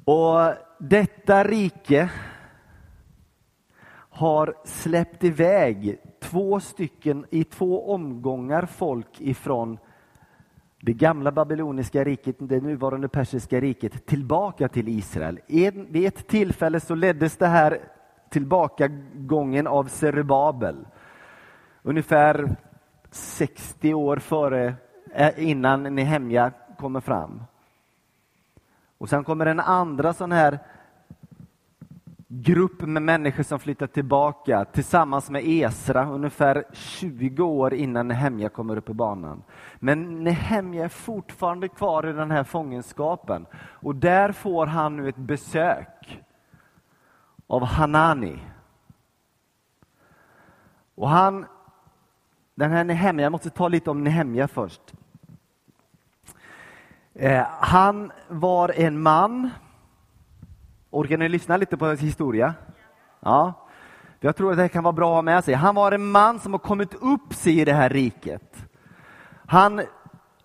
Och 0.05 0.41
detta 0.79 1.45
rike 1.45 2.11
har 4.11 4.55
släppt 4.65 5.25
iväg 5.25 5.99
två 6.21 6.61
stycken 6.61 7.27
i 7.31 7.45
två 7.45 7.93
omgångar 7.93 8.67
folk 8.67 9.21
ifrån 9.21 9.79
det 10.81 10.93
gamla 10.93 11.33
babyloniska 11.33 12.05
riket, 12.05 12.37
det 12.39 12.61
nuvarande 12.61 13.09
persiska 13.09 13.61
riket, 13.61 14.07
tillbaka 14.07 14.69
till 14.69 14.89
Israel. 14.89 15.41
Vid 15.89 16.07
ett 16.07 16.27
tillfälle 16.27 16.81
så 16.81 16.95
leddes 16.95 17.37
det 17.37 17.47
här 17.47 17.79
tillbakagången 18.31 19.67
av 19.67 19.85
Zerubabel. 19.85 20.87
Ungefär 21.83 22.57
60 23.11 23.95
år 23.95 24.17
före, 24.17 24.75
eh, 25.15 25.49
innan 25.49 25.83
Nehemja 25.95 26.53
kommer 26.79 27.01
fram. 27.01 27.43
Och 28.99 29.09
sen 29.09 29.25
kommer 29.25 29.47
en 29.47 29.61
andra 29.61 30.13
sån 30.13 30.33
här 30.33 30.59
grupp 32.29 32.81
med 32.81 33.03
människor 33.03 33.43
som 33.43 33.59
flyttar 33.59 33.87
tillbaka 33.87 34.65
tillsammans 34.65 35.31
med 35.31 35.43
Esra 35.47 36.11
ungefär 36.11 36.65
20 36.73 37.43
år 37.43 37.75
innan 37.75 38.09
Nehemja 38.09 38.49
kommer 38.49 38.77
upp 38.77 38.85
på 38.85 38.95
banan. 38.95 39.43
Men 39.79 40.25
Nehemja 40.25 40.85
är 40.85 40.89
fortfarande 40.89 41.69
kvar 41.69 42.07
i 42.07 42.13
den 42.13 42.31
här 42.31 42.45
fångenskapen 42.45 43.47
och 43.55 43.95
där 43.95 44.33
får 44.33 44.67
han 44.67 44.97
nu 44.97 45.09
ett 45.09 45.17
besök 45.17 46.25
av 47.47 47.65
Hanani. 47.65 48.39
Och 50.95 51.09
han, 51.09 51.47
den 52.55 52.71
här 52.71 52.85
Nehemja, 52.85 53.23
jag 53.23 53.33
måste 53.33 53.51
ta 53.51 53.69
lite 53.69 53.91
om 53.91 54.05
Nehemja 54.05 54.49
först. 54.49 54.95
Eh, 57.15 57.47
han 57.61 58.13
var 58.29 58.69
en 58.69 59.01
man 59.01 59.51
Orkar 60.91 61.17
ni 61.17 61.29
lyssna 61.29 61.57
lite 61.57 61.77
på 61.77 61.87
hans 61.87 62.01
historia? 62.01 62.55
Ja. 63.21 63.67
Jag 64.21 64.37
tror 64.37 64.51
att 64.51 64.59
det 64.59 64.69
kan 64.69 64.85
vara 64.85 64.93
bra 64.93 65.11
att 65.11 65.15
ha 65.15 65.23
med 65.23 65.45
sig. 65.45 65.55
Han 65.55 65.75
var 65.75 65.93
en 65.93 66.11
man 66.11 66.41
som 66.41 66.53
har 66.53 66.59
kommit 66.59 66.95
upp 66.95 67.35
sig 67.35 67.61
i 67.61 67.65
det 67.65 67.73
här 67.73 67.89
riket. 67.89 68.67
Han 69.47 69.83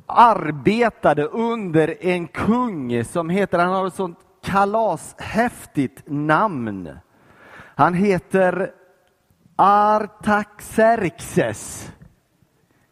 arbetade 0.05 1.25
under 1.25 2.05
en 2.05 2.27
kung 2.27 3.03
som 3.03 3.29
heter, 3.29 3.59
han 3.59 3.73
har 3.73 3.88
ett 3.88 3.93
sånt 3.93 4.19
kalashäftigt 4.43 6.03
namn. 6.05 6.97
Han 7.75 7.93
heter 7.93 8.71
Artaxerxes. 9.55 10.71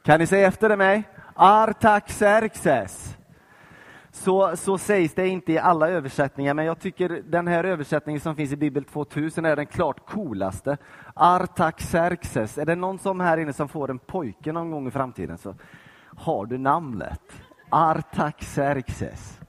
Kan 0.03 0.19
ni 0.19 0.27
säga 0.27 0.47
efter 0.47 0.69
det 0.69 0.77
mig? 0.77 1.03
Artaxerxes 1.35 3.17
så, 4.21 4.57
så 4.57 4.77
sägs 4.77 5.13
det 5.13 5.27
inte 5.27 5.53
i 5.53 5.57
alla 5.57 5.89
översättningar, 5.89 6.53
men 6.53 6.65
jag 6.65 6.79
tycker 6.79 7.23
den 7.25 7.47
här 7.47 7.63
översättningen 7.63 8.21
som 8.21 8.35
finns 8.35 8.51
i 8.51 8.55
Bibel 8.55 8.83
2000 8.83 9.45
är 9.45 9.55
den 9.55 9.65
klart 9.65 10.05
coolaste. 10.09 10.77
Artaxerxes. 11.13 12.57
Är 12.57 12.65
det 12.65 12.75
någon 12.75 12.99
som 12.99 13.19
här 13.19 13.37
inne 13.37 13.53
som 13.53 13.69
får 13.69 13.91
en 13.91 13.99
pojke 13.99 14.51
någon 14.51 14.71
gång 14.71 14.87
i 14.87 14.91
framtiden 14.91 15.37
så 15.37 15.55
har 16.17 16.45
du 16.45 16.57
namnet. 16.57 17.21
Artaxerxes. 17.69 19.39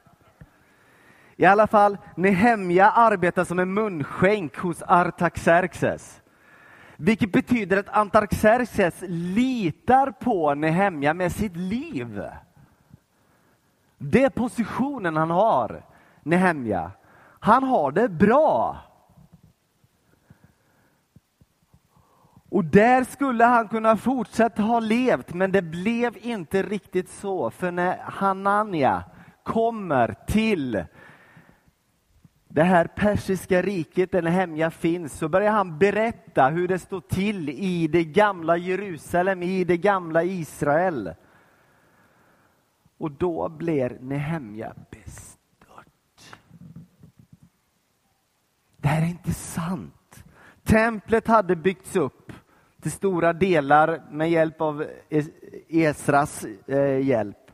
I 1.36 1.44
alla 1.44 1.66
fall, 1.66 1.98
Nehemja 2.16 2.90
arbetar 2.90 3.44
som 3.44 3.58
en 3.58 3.74
munskänk 3.74 4.56
hos 4.56 4.82
Artaxerxes. 4.82 6.22
Vilket 6.96 7.32
betyder 7.32 7.76
att 7.76 7.96
Artaxerxes 7.96 8.94
litar 9.08 10.10
på 10.10 10.54
Nehemja 10.54 11.14
med 11.14 11.32
sitt 11.32 11.56
liv. 11.56 12.22
Det 14.02 14.24
är 14.24 14.30
positionen 14.30 15.16
han 15.16 15.30
har, 15.30 15.84
Nehemja. 16.22 16.90
Han 17.40 17.62
har 17.62 17.92
det 17.92 18.08
bra. 18.08 18.78
Och 22.48 22.64
där 22.64 23.04
skulle 23.04 23.44
han 23.44 23.68
kunna 23.68 23.96
fortsätta 23.96 24.62
ha 24.62 24.80
levt, 24.80 25.34
men 25.34 25.52
det 25.52 25.62
blev 25.62 26.16
inte 26.20 26.62
riktigt 26.62 27.08
så. 27.08 27.50
För 27.50 27.70
när 27.70 27.98
Hanania 27.98 29.04
kommer 29.42 30.14
till 30.26 30.84
det 32.48 32.62
här 32.62 32.86
persiska 32.86 33.62
riket 33.62 34.12
där 34.12 34.22
Nehemja 34.22 34.70
finns, 34.70 35.18
så 35.18 35.28
börjar 35.28 35.52
han 35.52 35.78
berätta 35.78 36.48
hur 36.48 36.68
det 36.68 36.78
står 36.78 37.00
till 37.00 37.48
i 37.48 37.86
det 37.86 38.04
gamla 38.04 38.56
Jerusalem, 38.56 39.42
i 39.42 39.64
det 39.64 39.76
gamla 39.76 40.22
Israel. 40.22 41.14
Och 43.02 43.10
då 43.10 43.48
blir 43.48 43.98
Nehemja 44.00 44.74
bestört. 44.90 46.38
Det 48.76 48.88
här 48.88 49.02
är 49.02 49.06
inte 49.06 49.32
sant. 49.32 50.24
Templet 50.62 51.26
hade 51.26 51.56
byggts 51.56 51.96
upp 51.96 52.32
till 52.82 52.92
stora 52.92 53.32
delar 53.32 54.02
med 54.10 54.30
hjälp 54.30 54.60
av 54.60 54.86
Esras 55.68 56.44
eh, 56.66 56.98
hjälp. 56.98 57.50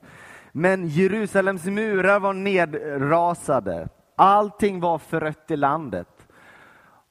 Men 0.53 0.89
Jerusalems 0.89 1.65
murar 1.65 2.21
var 2.21 2.33
nedrasade. 2.33 3.89
Allting 4.17 4.81
var 4.81 4.99
förött 4.99 5.51
i 5.51 5.57
landet. 5.57 6.29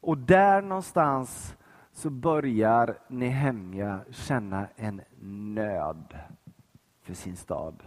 Och 0.01 0.17
där 0.17 0.61
någonstans 0.61 1.55
så 1.93 2.09
börjar 2.09 2.97
Nehemja 3.07 3.99
känna 4.11 4.67
en 4.75 5.01
nöd 5.55 6.17
för 7.03 7.13
sin 7.13 7.35
stad. 7.35 7.83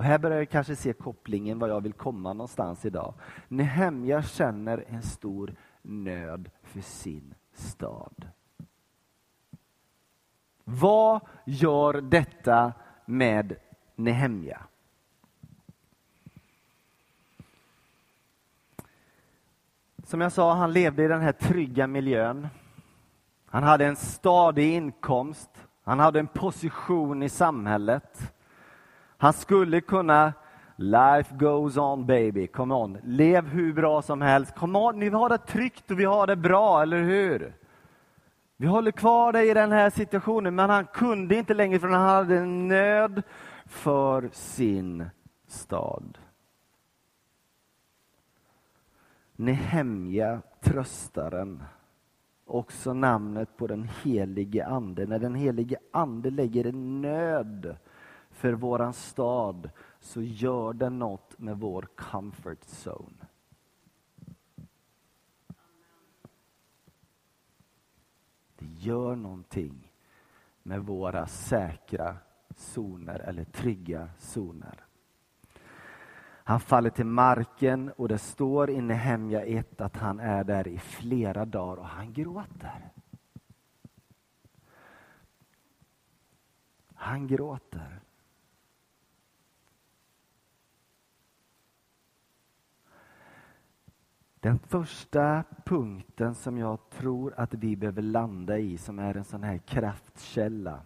Och 0.00 0.04
här 0.04 0.18
börjar 0.18 0.38
jag 0.38 0.50
kanske 0.50 0.76
se 0.76 0.92
kopplingen 0.92 1.58
var 1.58 1.68
jag 1.68 1.80
vill 1.80 1.92
komma 1.92 2.32
någonstans 2.32 2.84
idag. 2.84 3.14
Nehemja 3.48 4.22
känner 4.22 4.84
en 4.88 5.02
stor 5.02 5.54
nöd 5.82 6.50
för 6.62 6.80
sin 6.80 7.34
stad. 7.52 8.28
Vad 10.64 11.20
gör 11.44 12.00
detta 12.00 12.72
med 13.04 13.56
Nehemja? 13.96 14.60
Som 20.04 20.20
jag 20.20 20.32
sa, 20.32 20.54
han 20.54 20.72
levde 20.72 21.04
i 21.04 21.08
den 21.08 21.20
här 21.20 21.32
trygga 21.32 21.86
miljön. 21.86 22.48
Han 23.46 23.62
hade 23.62 23.86
en 23.86 23.96
stadig 23.96 24.74
inkomst. 24.74 25.50
Han 25.82 25.98
hade 25.98 26.20
en 26.20 26.26
position 26.26 27.22
i 27.22 27.28
samhället. 27.28 28.32
Han 29.20 29.32
skulle 29.32 29.80
kunna 29.80 30.32
Life 30.76 31.34
goes 31.34 31.76
on 31.76 32.06
baby, 32.06 32.46
come 32.46 32.74
on. 32.74 32.98
Lev 33.04 33.46
hur 33.46 33.72
bra 33.72 34.02
som 34.02 34.22
helst. 34.22 34.54
Come 34.54 34.78
on, 34.78 34.98
ni 34.98 35.08
har 35.08 35.28
det 35.28 35.38
tryggt 35.38 35.90
och 35.90 36.00
vi 36.00 36.04
har 36.04 36.26
det 36.26 36.36
bra, 36.36 36.82
eller 36.82 37.02
hur? 37.02 37.54
Vi 38.56 38.66
håller 38.66 38.90
kvar 38.90 39.32
dig 39.32 39.50
i 39.50 39.54
den 39.54 39.72
här 39.72 39.90
situationen, 39.90 40.54
men 40.54 40.70
han 40.70 40.86
kunde 40.86 41.36
inte 41.36 41.54
längre 41.54 41.78
för 41.78 41.88
han 41.88 42.08
hade 42.08 42.44
nöd 42.44 43.22
för 43.66 44.30
sin 44.32 45.10
stad. 45.46 46.18
Nehemja, 49.36 50.40
tröstaren, 50.60 51.62
också 52.46 52.94
namnet 52.94 53.56
på 53.56 53.66
den 53.66 53.88
helige 54.02 54.66
ande. 54.66 55.06
När 55.06 55.18
den 55.18 55.34
helige 55.34 55.78
ande 55.92 56.30
lägger 56.30 56.66
en 56.66 57.00
nöd 57.00 57.76
för 58.40 58.52
våran 58.52 58.92
stad 58.92 59.70
så 60.00 60.22
gör 60.22 60.72
det 60.72 60.90
något 60.90 61.38
med 61.38 61.58
vår 61.58 61.88
comfort 61.96 62.60
zone. 62.64 63.26
Det 68.56 68.66
gör 68.66 69.16
någonting 69.16 69.92
med 70.62 70.80
våra 70.80 71.26
säkra 71.26 72.16
zoner 72.56 73.18
eller 73.18 73.44
trygga 73.44 74.08
zoner. 74.18 74.84
Han 76.22 76.60
faller 76.60 76.90
till 76.90 77.06
marken 77.06 77.92
och 77.96 78.08
det 78.08 78.18
står 78.18 78.70
i 78.70 78.80
Nehemja 78.80 79.44
1 79.44 79.80
att 79.80 79.96
han 79.96 80.20
är 80.20 80.44
där 80.44 80.68
i 80.68 80.78
flera 80.78 81.44
dagar 81.44 81.76
och 81.76 81.88
han 81.88 82.12
gråter. 82.12 82.92
Han 86.94 87.26
gråter. 87.26 88.00
Den 94.40 94.58
första 94.58 95.44
punkten 95.64 96.34
som 96.34 96.58
jag 96.58 96.90
tror 96.90 97.34
att 97.36 97.54
vi 97.54 97.76
behöver 97.76 98.02
landa 98.02 98.58
i, 98.58 98.78
som 98.78 98.98
är 98.98 99.16
en 99.16 99.24
sån 99.24 99.42
här 99.42 99.58
kraftkälla, 99.58 100.80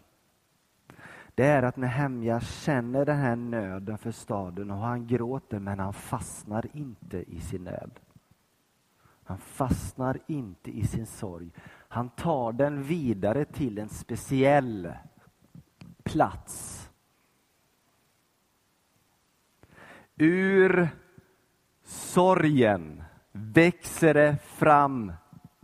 det 1.34 1.44
är 1.44 1.62
att 1.62 1.76
Nehemja 1.76 2.40
känner 2.40 3.04
den 3.04 3.16
här 3.16 3.36
nöden 3.36 3.98
för 3.98 4.10
staden 4.10 4.70
och 4.70 4.76
han 4.76 5.06
gråter 5.06 5.58
men 5.58 5.78
han 5.78 5.92
fastnar 5.92 6.66
inte 6.76 7.18
i 7.18 7.40
sin 7.40 7.64
nöd. 7.64 8.00
Han 9.24 9.38
fastnar 9.38 10.18
inte 10.26 10.70
i 10.70 10.86
sin 10.86 11.06
sorg. 11.06 11.50
Han 11.88 12.08
tar 12.08 12.52
den 12.52 12.82
vidare 12.82 13.44
till 13.44 13.78
en 13.78 13.88
speciell 13.88 14.92
plats. 16.02 16.80
Ur 20.16 20.88
sorgen 21.82 23.03
växer 23.34 24.14
det 24.14 24.36
fram 24.42 25.12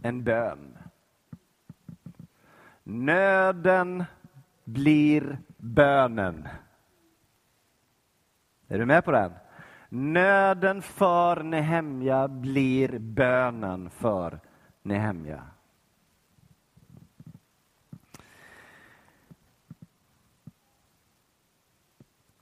en 0.03 0.25
bön. 0.25 0.79
Nöden 2.83 4.05
blir 4.65 5.39
bönen. 5.57 6.49
Är 8.69 8.79
du 8.79 8.87
med 8.87 9.05
på 9.05 9.11
den? 9.11 9.33
Nöden 9.89 10.83
för 10.83 11.43
Nehemja 11.43 12.29
blir 12.29 12.99
bönen 12.99 13.91
för 13.91 14.41
Nehemja. 14.83 15.43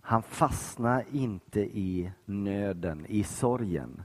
Han 0.00 0.23
fastnar 0.23 1.04
inte 1.12 1.61
i 1.61 2.12
nöden, 2.25 3.06
i 3.06 3.25
sorgen. 3.25 4.04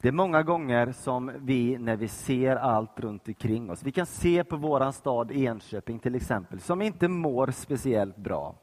Det 0.00 0.08
är 0.08 0.12
många 0.12 0.42
gånger 0.42 0.92
som 0.92 1.32
vi, 1.36 1.78
när 1.78 1.96
vi 1.96 2.08
ser 2.08 2.56
allt 2.56 3.00
runt 3.00 3.28
omkring 3.28 3.70
oss, 3.70 3.82
vi 3.82 3.92
kan 3.92 4.06
se 4.06 4.44
på 4.44 4.56
våran 4.56 4.92
stad 4.92 5.30
Enköping 5.30 5.98
till 5.98 6.14
exempel, 6.14 6.60
som 6.60 6.82
inte 6.82 7.08
mår 7.08 7.50
speciellt 7.50 8.16
bra. 8.16 8.54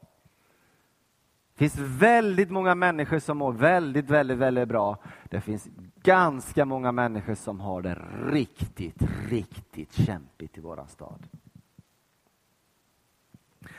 Det 1.54 1.58
finns 1.58 1.78
väldigt 1.78 2.50
många 2.50 2.74
människor 2.74 3.18
som 3.18 3.38
mår 3.38 3.52
väldigt, 3.52 4.10
väldigt, 4.10 4.38
väldigt 4.38 4.68
bra. 4.68 4.96
Det 5.30 5.40
finns 5.40 5.68
ganska 6.02 6.64
många 6.64 6.92
människor 6.92 7.34
som 7.34 7.60
har 7.60 7.82
det 7.82 7.98
riktigt, 8.26 9.02
riktigt 9.28 9.92
kämpigt 9.92 10.58
i 10.58 10.60
våran 10.60 10.88
stad. 10.88 11.26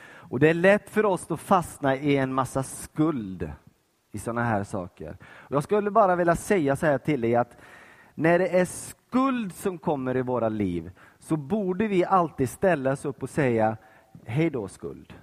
Och 0.02 0.40
det 0.40 0.48
är 0.48 0.54
lätt 0.54 0.90
för 0.90 1.04
oss 1.04 1.30
att 1.30 1.40
fastna 1.40 1.96
i 1.96 2.16
en 2.16 2.34
massa 2.34 2.62
skuld 2.62 3.52
i 4.12 4.18
sådana 4.18 4.42
här 4.42 4.64
saker. 4.64 5.16
Jag 5.48 5.62
skulle 5.62 5.90
bara 5.90 6.16
vilja 6.16 6.36
säga 6.36 6.76
så 6.76 6.86
här 6.86 6.98
till 6.98 7.20
dig 7.20 7.36
att 7.36 7.56
när 8.14 8.38
det 8.38 8.48
är 8.58 8.64
skuld 8.64 9.54
som 9.54 9.78
kommer 9.78 10.16
i 10.16 10.22
våra 10.22 10.48
liv 10.48 10.90
så 11.18 11.36
borde 11.36 11.88
vi 11.88 12.04
alltid 12.04 12.48
ställa 12.48 12.92
oss 12.92 13.04
upp 13.04 13.22
och 13.22 13.30
säga 13.30 13.76
hej 14.24 14.50
då 14.50 14.68
skuld. 14.68 15.14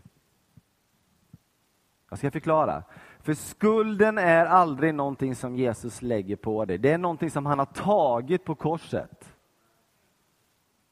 Jag 2.09 2.19
ska 2.19 2.31
förklara. 2.31 2.83
För 3.19 3.33
skulden 3.33 4.17
är 4.17 4.45
aldrig 4.45 4.95
någonting 4.95 5.35
som 5.35 5.55
Jesus 5.55 6.01
lägger 6.01 6.35
på 6.35 6.65
dig. 6.65 6.77
Det 6.77 6.91
är 6.91 6.97
någonting 6.97 7.29
som 7.29 7.45
han 7.45 7.59
har 7.59 7.65
tagit 7.65 8.45
på 8.45 8.55
korset. 8.55 9.33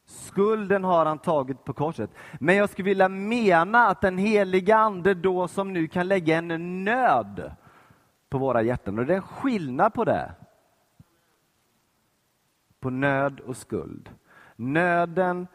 Skulden 0.06 0.84
har 0.84 1.06
han 1.06 1.20
tagit 1.20 1.64
på 1.64 1.74
korset. 1.74 2.10
Men 2.40 2.56
jag 2.56 2.70
skulle 2.70 2.90
vilja 2.90 3.10
mena 3.10 3.88
att 3.88 4.02
den 4.02 4.18
heliga 4.18 4.76
ande 4.78 5.14
då 5.14 5.48
som 5.48 5.74
nu 5.74 5.88
kan 5.88 6.08
lägga 6.08 6.38
en 6.38 6.84
nöd 6.84 7.52
på 8.30 8.38
våra 8.38 8.62
hjärtan. 8.62 9.00
Och 9.00 9.06
det 9.06 9.14
är 9.14 9.18
en 9.18 9.22
skillnad 9.22 9.94
på 9.94 10.06
det. 10.06 10.32
På 12.80 12.90
nöd 12.90 13.40
och 13.40 13.58
skuld. 13.58 14.10
Nöden, 14.56 15.48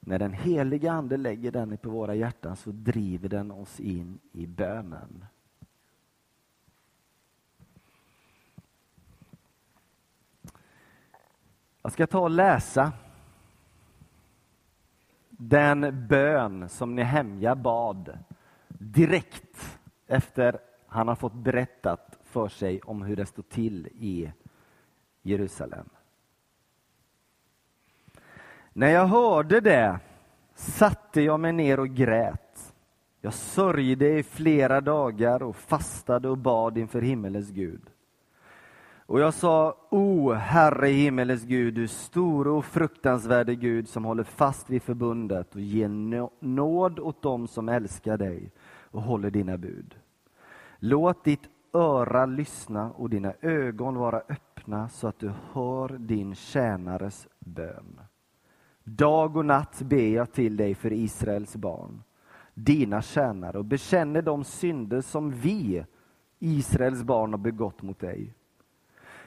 när 0.00 0.18
den 0.18 0.32
heliga 0.32 0.92
ande 0.92 1.16
lägger 1.16 1.50
den 1.50 1.78
på 1.78 1.90
våra 1.90 2.14
hjärtan 2.14 2.56
så 2.56 2.70
driver 2.70 3.28
den 3.28 3.50
oss 3.50 3.80
in 3.80 4.18
i 4.32 4.46
bönen. 4.46 5.24
Jag 11.82 11.92
ska 11.92 12.06
ta 12.06 12.20
och 12.20 12.30
läsa 12.30 12.92
den 15.30 16.06
bön 16.08 16.68
som 16.68 16.94
Nehemja 16.94 17.54
bad 17.54 18.18
direkt 18.68 19.78
efter 20.06 20.58
han 20.88 21.08
har 21.08 21.14
fått 21.14 21.34
berättat 21.34 22.18
för 22.24 22.48
sig 22.48 22.80
om 22.80 23.02
hur 23.02 23.16
det 23.16 23.26
står 23.26 23.42
till 23.42 23.86
i 23.86 24.32
Jerusalem. 25.22 25.88
När 28.72 28.90
jag 28.90 29.06
hörde 29.06 29.60
det 29.60 30.00
satte 30.54 31.20
jag 31.20 31.40
mig 31.40 31.52
ner 31.52 31.80
och 31.80 31.88
grät. 31.88 32.74
Jag 33.20 33.34
sörjde 33.34 34.18
i 34.18 34.22
flera 34.22 34.80
dagar 34.80 35.42
och 35.42 35.56
fastade 35.56 36.28
och 36.28 36.38
bad 36.38 36.78
inför 36.78 37.00
himmelens 37.00 37.50
Gud. 37.50 37.90
Och 39.06 39.20
jag 39.20 39.34
sa, 39.34 39.76
O 39.90 40.32
Herre 40.32 40.86
himmelens 40.86 41.44
Gud, 41.44 41.74
du 41.74 41.88
store 41.88 42.50
och 42.50 42.64
fruktansvärde 42.64 43.54
Gud 43.54 43.88
som 43.88 44.04
håller 44.04 44.24
fast 44.24 44.70
vid 44.70 44.82
förbundet 44.82 45.54
och 45.54 45.60
ger 45.60 45.88
nåd 46.44 46.98
åt 46.98 47.22
dem 47.22 47.48
som 47.48 47.68
älskar 47.68 48.16
dig 48.16 48.52
och 48.90 49.02
håller 49.02 49.30
dina 49.30 49.56
bud. 49.56 49.94
Låt 50.78 51.24
ditt 51.24 51.48
öra 51.72 52.26
lyssna 52.26 52.92
och 52.92 53.10
dina 53.10 53.32
ögon 53.40 53.96
vara 53.96 54.22
öppna 54.28 54.88
så 54.88 55.08
att 55.08 55.18
du 55.18 55.32
hör 55.52 55.88
din 55.88 56.34
tjänares 56.34 57.28
bön. 57.38 58.00
Dag 58.84 59.36
och 59.36 59.44
natt 59.44 59.82
ber 59.82 60.08
jag 60.08 60.32
till 60.32 60.56
dig 60.56 60.74
för 60.74 60.92
Israels 60.92 61.56
barn, 61.56 62.02
dina 62.54 63.02
tjänare 63.02 63.58
och 63.58 63.64
bekänner 63.64 64.22
de 64.22 64.44
synder 64.44 65.00
som 65.00 65.30
vi, 65.30 65.84
Israels 66.38 67.02
barn, 67.02 67.32
har 67.32 67.38
begått 67.38 67.82
mot 67.82 67.98
dig. 67.98 68.34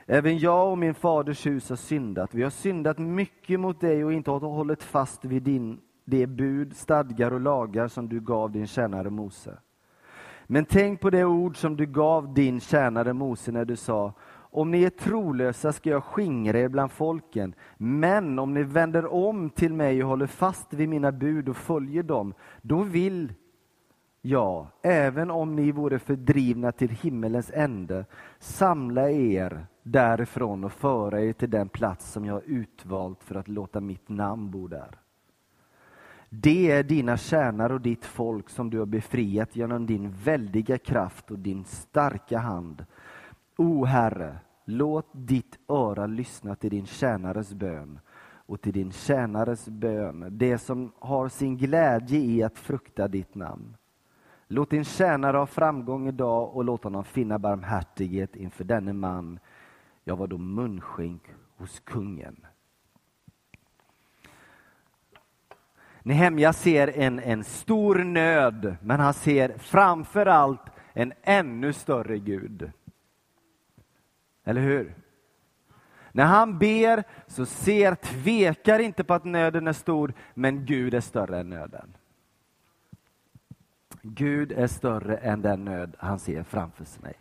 Även 0.05 0.37
jag 0.37 0.71
och 0.71 0.77
min 0.77 0.93
faders 0.93 1.45
hus 1.45 1.69
har 1.69 1.75
syndat. 1.75 2.33
Vi 2.33 2.43
har 2.43 2.49
syndat 2.49 2.97
mycket 2.97 3.59
mot 3.59 3.81
dig 3.81 4.05
och 4.05 4.13
inte 4.13 4.31
hållit 4.31 4.83
fast 4.83 5.25
vid 5.25 5.43
din, 5.43 5.79
det 6.05 6.27
bud, 6.27 6.75
stadgar 6.75 7.31
och 7.31 7.41
lagar 7.41 7.87
som 7.87 8.09
du 8.09 8.19
gav 8.19 8.51
din 8.51 8.67
tjänare 8.67 9.09
Mose. 9.09 9.57
Men 10.51 10.65
tänk 10.65 11.01
på 11.01 11.09
det 11.09 11.25
ord 11.25 11.57
som 11.57 11.77
du 11.77 11.85
gav 11.85 12.33
din 12.33 12.59
tjänare 12.59 13.13
Mose 13.13 13.51
när 13.51 13.65
du 13.65 13.75
sa 13.75 14.13
om 14.51 14.71
ni 14.71 14.83
är 14.83 14.89
trolösa 14.89 15.73
ska 15.73 15.89
jag 15.89 16.03
skingra 16.03 16.59
er 16.59 16.67
bland 16.67 16.91
folken, 16.91 17.53
men 17.77 18.39
om 18.39 18.53
ni 18.53 18.63
vänder 18.63 19.13
om 19.13 19.49
till 19.49 19.73
mig 19.73 20.03
och 20.03 20.09
håller 20.09 20.27
fast 20.27 20.73
vid 20.73 20.89
mina 20.89 21.11
bud 21.11 21.49
och 21.49 21.57
följer 21.57 22.03
dem, 22.03 22.33
då 22.61 22.83
vill 22.83 23.33
jag, 24.21 24.67
även 24.81 25.31
om 25.31 25.55
ni 25.55 25.71
vore 25.71 25.99
fördrivna 25.99 26.71
till 26.71 26.89
himmelens 26.89 27.51
ände, 27.53 28.05
samla 28.39 29.09
er 29.09 29.65
därifrån 29.83 30.63
och 30.63 30.71
föra 30.71 31.21
er 31.21 31.33
till 31.33 31.49
den 31.49 31.69
plats 31.69 32.11
som 32.11 32.25
jag 32.25 32.33
har 32.33 32.43
utvalt 32.45 33.23
för 33.23 33.35
att 33.35 33.47
låta 33.47 33.79
mitt 33.79 34.09
namn 34.09 34.51
bo 34.51 34.67
där. 34.67 34.99
Det 36.29 36.71
är 36.71 36.83
dina 36.83 37.17
tjänare 37.17 37.73
och 37.73 37.81
ditt 37.81 38.05
folk 38.05 38.49
som 38.49 38.69
du 38.69 38.79
har 38.79 38.85
befriat 38.85 39.55
genom 39.55 39.85
din 39.85 40.11
väldiga 40.11 40.77
kraft 40.77 41.31
och 41.31 41.39
din 41.39 41.65
starka 41.65 42.39
hand. 42.39 42.85
O 43.57 43.85
Herre, 43.85 44.39
låt 44.65 45.07
ditt 45.11 45.59
öra 45.67 46.07
lyssna 46.07 46.55
till 46.55 46.69
din 46.69 46.85
tjänares 46.85 47.53
bön 47.53 47.99
och 48.49 48.61
till 48.61 48.73
din 48.73 48.91
tjänares 48.91 49.69
bön, 49.69 50.27
det 50.31 50.57
som 50.57 50.91
har 50.99 51.29
sin 51.29 51.57
glädje 51.57 52.19
i 52.19 52.43
att 52.43 52.57
frukta 52.57 53.07
ditt 53.07 53.35
namn. 53.35 53.75
Låt 54.47 54.69
din 54.69 54.83
tjänare 54.83 55.37
ha 55.37 55.45
framgång 55.45 56.07
idag 56.07 56.55
och 56.55 56.63
låt 56.63 56.83
honom 56.83 57.03
finna 57.03 57.39
barmhärtighet 57.39 58.35
inför 58.35 58.63
denne 58.63 58.93
man. 58.93 59.39
Jag 60.03 60.15
var 60.15 60.27
då 60.27 60.37
munskänk 60.37 61.21
hos 61.57 61.79
kungen. 61.79 62.45
Nehemja 66.03 66.53
ser 66.53 66.99
en, 66.99 67.19
en 67.19 67.43
stor 67.43 67.95
nöd, 67.95 68.75
men 68.81 68.99
han 68.99 69.13
ser 69.13 69.57
framför 69.57 70.25
allt 70.25 70.61
en 70.93 71.13
ännu 71.21 71.73
större 71.73 72.19
Gud. 72.19 72.71
Eller 74.43 74.61
hur? 74.61 74.95
När 76.11 76.25
han 76.25 76.59
ber 76.59 77.03
så 77.27 77.45
ser, 77.45 77.95
tvekar 77.95 78.79
inte 78.79 79.03
på 79.03 79.13
att 79.13 79.25
nöden 79.25 79.67
är 79.67 79.73
stor, 79.73 80.13
men 80.33 80.65
Gud 80.65 80.93
är 80.93 81.01
större 81.01 81.39
än 81.39 81.49
nöden. 81.49 81.95
Gud 84.01 84.51
är 84.51 84.67
större 84.67 85.17
än 85.17 85.41
den 85.41 85.65
nöd 85.65 85.95
han 85.99 86.19
ser 86.19 86.43
framför 86.43 86.85
sig. 86.85 87.13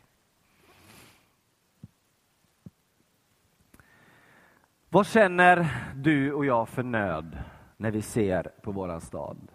Vad 4.90 5.06
känner 5.06 5.68
du 5.94 6.32
och 6.32 6.44
jag 6.44 6.68
för 6.68 6.82
nöd 6.82 7.38
när 7.78 7.90
vi 7.90 8.02
ser 8.02 8.42
på 8.62 8.72
våran 8.72 9.00
stad? 9.00 9.52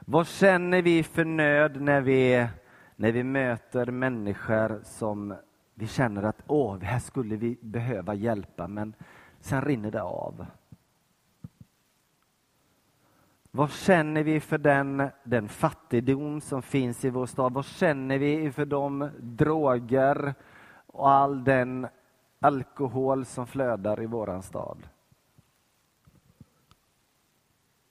Vad 0.00 0.26
känner 0.26 0.82
vi 0.82 1.02
för 1.02 1.24
nöd 1.24 1.80
när 1.80 2.00
vi, 2.00 2.48
när 2.96 3.12
vi 3.12 3.22
möter 3.22 3.86
människor 3.86 4.80
som 4.84 5.34
vi 5.74 5.86
känner 5.86 6.22
att 6.22 6.42
åh, 6.46 6.80
här 6.80 6.98
skulle 6.98 7.36
vi 7.36 7.58
behöva 7.60 8.14
hjälpa, 8.14 8.68
men 8.68 8.94
sen 9.40 9.62
rinner 9.62 9.90
det 9.90 10.02
av. 10.02 10.46
Vad 13.50 13.70
känner 13.70 14.22
vi 14.22 14.40
för 14.40 14.58
den, 14.58 15.08
den 15.24 15.48
fattigdom 15.48 16.40
som 16.40 16.62
finns 16.62 17.04
i 17.04 17.10
vår 17.10 17.26
stad? 17.26 17.52
Vad 17.52 17.64
känner 17.64 18.18
vi 18.18 18.52
för 18.52 18.64
de 18.64 19.10
droger 19.18 20.34
och 20.86 21.10
all 21.10 21.44
den 21.44 21.86
alkohol 22.40 23.24
som 23.24 23.46
flödar 23.46 24.02
i 24.02 24.06
våran 24.06 24.42
stad? 24.42 24.88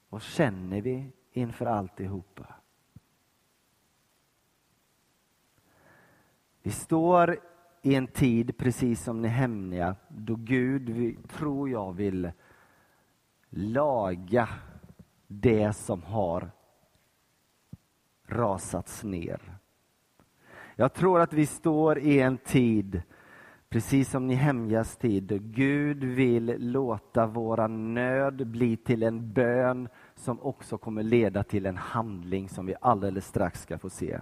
Vad 0.08 0.22
känner 0.22 0.80
vi 0.80 1.12
inför 1.32 1.66
alltihopa? 1.66 2.54
Vi 6.62 6.70
står 6.70 7.38
i 7.82 7.94
en 7.94 8.06
tid, 8.06 8.58
precis 8.58 9.04
som 9.04 9.22
Nehemja, 9.22 9.96
då 10.08 10.34
Gud, 10.36 11.16
tror 11.28 11.70
jag, 11.70 11.92
vill 11.92 12.30
laga 13.50 14.48
det 15.26 15.72
som 15.72 16.02
har 16.02 16.50
rasats 18.26 19.04
ner. 19.04 19.58
Jag 20.76 20.92
tror 20.92 21.20
att 21.20 21.32
vi 21.32 21.46
står 21.46 21.98
i 21.98 22.20
en 22.20 22.38
tid, 22.38 23.02
precis 23.68 24.10
som 24.10 24.26
Nehemjas 24.26 24.96
tid, 24.96 25.22
då 25.22 25.38
Gud 25.40 26.04
vill 26.04 26.56
låta 26.58 27.26
vår 27.26 27.68
nöd 27.68 28.46
bli 28.46 28.76
till 28.76 29.02
en 29.02 29.32
bön 29.32 29.88
som 30.14 30.40
också 30.40 30.78
kommer 30.78 31.02
leda 31.02 31.42
till 31.42 31.66
en 31.66 31.76
handling 31.76 32.48
som 32.48 32.66
vi 32.66 32.74
alldeles 32.80 33.26
strax 33.26 33.62
ska 33.62 33.78
få 33.78 33.90
se. 33.90 34.20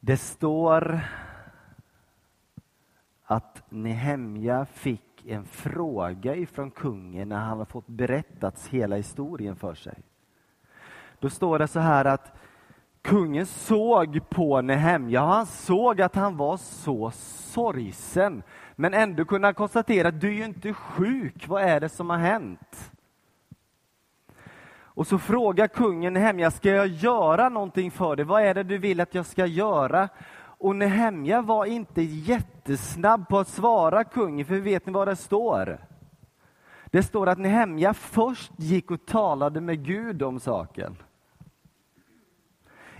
Det 0.00 0.16
står 0.16 1.00
att 3.24 3.62
Nehemja 3.68 4.66
fick 4.66 5.05
en 5.28 5.44
fråga 5.44 6.34
ifrån 6.34 6.70
kungen 6.70 7.28
när 7.28 7.36
han 7.36 7.58
har 7.58 7.64
fått 7.64 7.86
berättats 7.86 8.68
hela 8.68 8.96
historien 8.96 9.56
för 9.56 9.74
sig. 9.74 9.98
Då 11.18 11.30
står 11.30 11.58
det 11.58 11.68
så 11.68 11.80
här 11.80 12.04
att 12.04 12.36
kungen 13.02 13.46
såg 13.46 14.28
på 14.28 14.60
Nehemja 14.60 15.22
och 15.22 15.28
han 15.28 15.46
såg 15.46 16.00
att 16.00 16.14
han 16.14 16.36
var 16.36 16.56
så 16.56 17.10
sorgsen. 17.14 18.42
Men 18.76 18.94
ändå 18.94 19.24
kunde 19.24 19.46
han 19.46 19.54
konstatera 19.54 20.08
att 20.08 20.20
du 20.20 20.28
är 20.28 20.32
ju 20.32 20.44
inte 20.44 20.72
sjuk, 20.72 21.48
vad 21.48 21.62
är 21.62 21.80
det 21.80 21.88
som 21.88 22.10
har 22.10 22.18
hänt? 22.18 22.92
Och 24.96 25.06
så 25.06 25.18
frågar 25.18 25.68
kungen 25.68 26.12
Nehemja, 26.12 26.50
ska 26.50 26.70
jag 26.70 26.86
göra 26.86 27.48
någonting 27.48 27.90
för 27.90 28.16
dig? 28.16 28.24
Vad 28.24 28.42
är 28.42 28.54
det 28.54 28.62
du 28.62 28.78
vill 28.78 29.00
att 29.00 29.14
jag 29.14 29.26
ska 29.26 29.46
göra? 29.46 30.08
Och 30.58 30.76
Nehemja 30.76 31.42
var 31.42 31.64
inte 31.64 32.02
jättesnabb 32.02 33.28
på 33.28 33.38
att 33.38 33.48
svara 33.48 34.04
kungen, 34.04 34.46
för 34.46 34.60
vet 34.60 34.86
ni 34.86 34.92
vad 34.92 35.08
det 35.08 35.16
står? 35.16 35.86
Det 36.86 37.02
står 37.02 37.28
att 37.28 37.38
Nehemja 37.38 37.94
först 37.94 38.52
gick 38.56 38.90
och 38.90 39.06
talade 39.06 39.60
med 39.60 39.84
Gud 39.84 40.22
om 40.22 40.40
saken. 40.40 40.96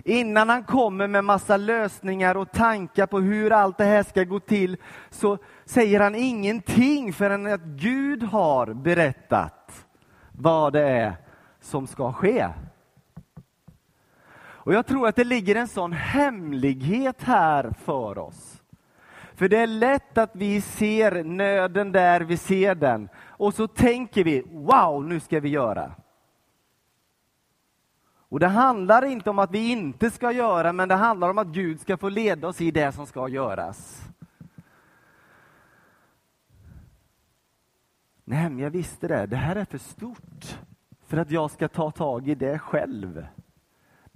Innan 0.05 0.49
han 0.49 0.65
kommer 0.65 1.07
med 1.07 1.25
massa 1.25 1.57
lösningar 1.57 2.37
och 2.37 2.53
tankar 2.53 3.07
på 3.07 3.21
hur 3.21 3.53
allt 3.53 3.79
det 3.79 3.85
här 3.85 4.03
ska 4.03 4.25
gå 4.25 4.41
till, 4.41 4.77
så 5.11 5.39
säger 5.65 6.01
han 6.01 6.15
ingenting 6.15 7.13
förrän 7.13 7.47
att 7.47 7.61
Gud 7.65 8.23
har 8.23 8.75
berättat 8.75 9.87
vad 10.33 10.73
det 10.73 10.89
är 10.89 11.17
som 11.61 11.87
ska 11.87 12.13
ske. 12.13 12.47
Och 14.67 14.75
jag 14.75 14.87
tror 14.87 15.09
att 15.09 15.17
det 15.17 15.25
ligger 15.25 15.55
en 15.55 15.69
sån 15.69 15.93
hemlighet 15.93 17.23
här 17.23 17.71
för 17.71 18.19
oss. 18.19 18.63
För 19.35 19.49
det 19.49 19.59
är 19.59 19.67
lätt 19.67 20.19
att 20.19 20.31
vi 20.33 20.61
ser 20.61 21.25
nöden 21.25 21.93
där 21.93 22.21
vi 22.21 22.37
ser 22.37 22.75
den 22.75 23.09
och 23.17 23.55
så 23.55 23.69
tänker 23.69 24.25
vi, 24.25 24.43
wow, 24.47 25.05
nu 25.05 25.21
ska 25.21 25.41
vi 25.41 25.49
göra. 25.49 25.93
Och 28.29 28.41
det 28.41 28.47
handlar 28.47 29.05
inte 29.05 29.31
om 29.31 29.39
att 29.39 29.51
vi 29.51 29.71
inte 29.71 30.11
ska 30.11 30.33
göra, 30.33 30.73
men 30.73 30.89
det 30.89 30.95
handlar 30.95 31.31
om 31.31 31.39
att 31.39 31.49
Gud 31.49 31.81
ska 31.81 31.97
få 31.97 32.09
leda 32.09 32.49
oss 32.49 32.61
i 32.61 32.71
det 32.71 32.93
som 32.93 33.07
ska 33.07 33.29
göras. 33.29 34.03
Nej, 38.25 38.51
men 38.51 38.59
jag 38.59 38.71
visste 38.71 39.09
det, 39.09 39.27
det 39.27 39.37
här 39.37 39.57
är 39.57 39.65
för 39.65 39.79
stort 39.79 40.59
för 41.07 41.17
att 41.17 41.31
jag 41.31 41.51
ska 41.51 41.69
ta 41.69 41.91
tag 41.91 42.29
i 42.29 42.35
det 42.35 42.59
själv. 42.59 43.27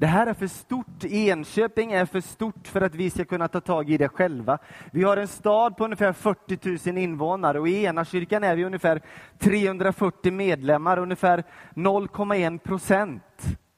Det 0.00 0.06
här 0.06 0.26
är 0.26 0.34
för 0.34 0.46
stort. 0.46 1.04
Enköping 1.04 1.92
är 1.92 2.06
för 2.06 2.20
stort 2.20 2.68
för 2.68 2.80
att 2.80 2.94
vi 2.94 3.10
ska 3.10 3.24
kunna 3.24 3.48
ta 3.48 3.60
tag 3.60 3.90
i 3.90 3.96
det 3.96 4.08
själva. 4.08 4.58
Vi 4.92 5.02
har 5.02 5.16
en 5.16 5.28
stad 5.28 5.76
på 5.76 5.84
ungefär 5.84 6.12
40 6.12 6.88
000 6.90 6.98
invånare 6.98 7.60
och 7.60 7.68
i 7.68 7.84
ena 7.84 8.04
kyrkan 8.04 8.44
är 8.44 8.56
vi 8.56 8.64
ungefär 8.64 9.02
340 9.38 10.32
medlemmar, 10.32 10.98
ungefär 10.98 11.44
0,1 11.74 12.58
procent 12.58 13.22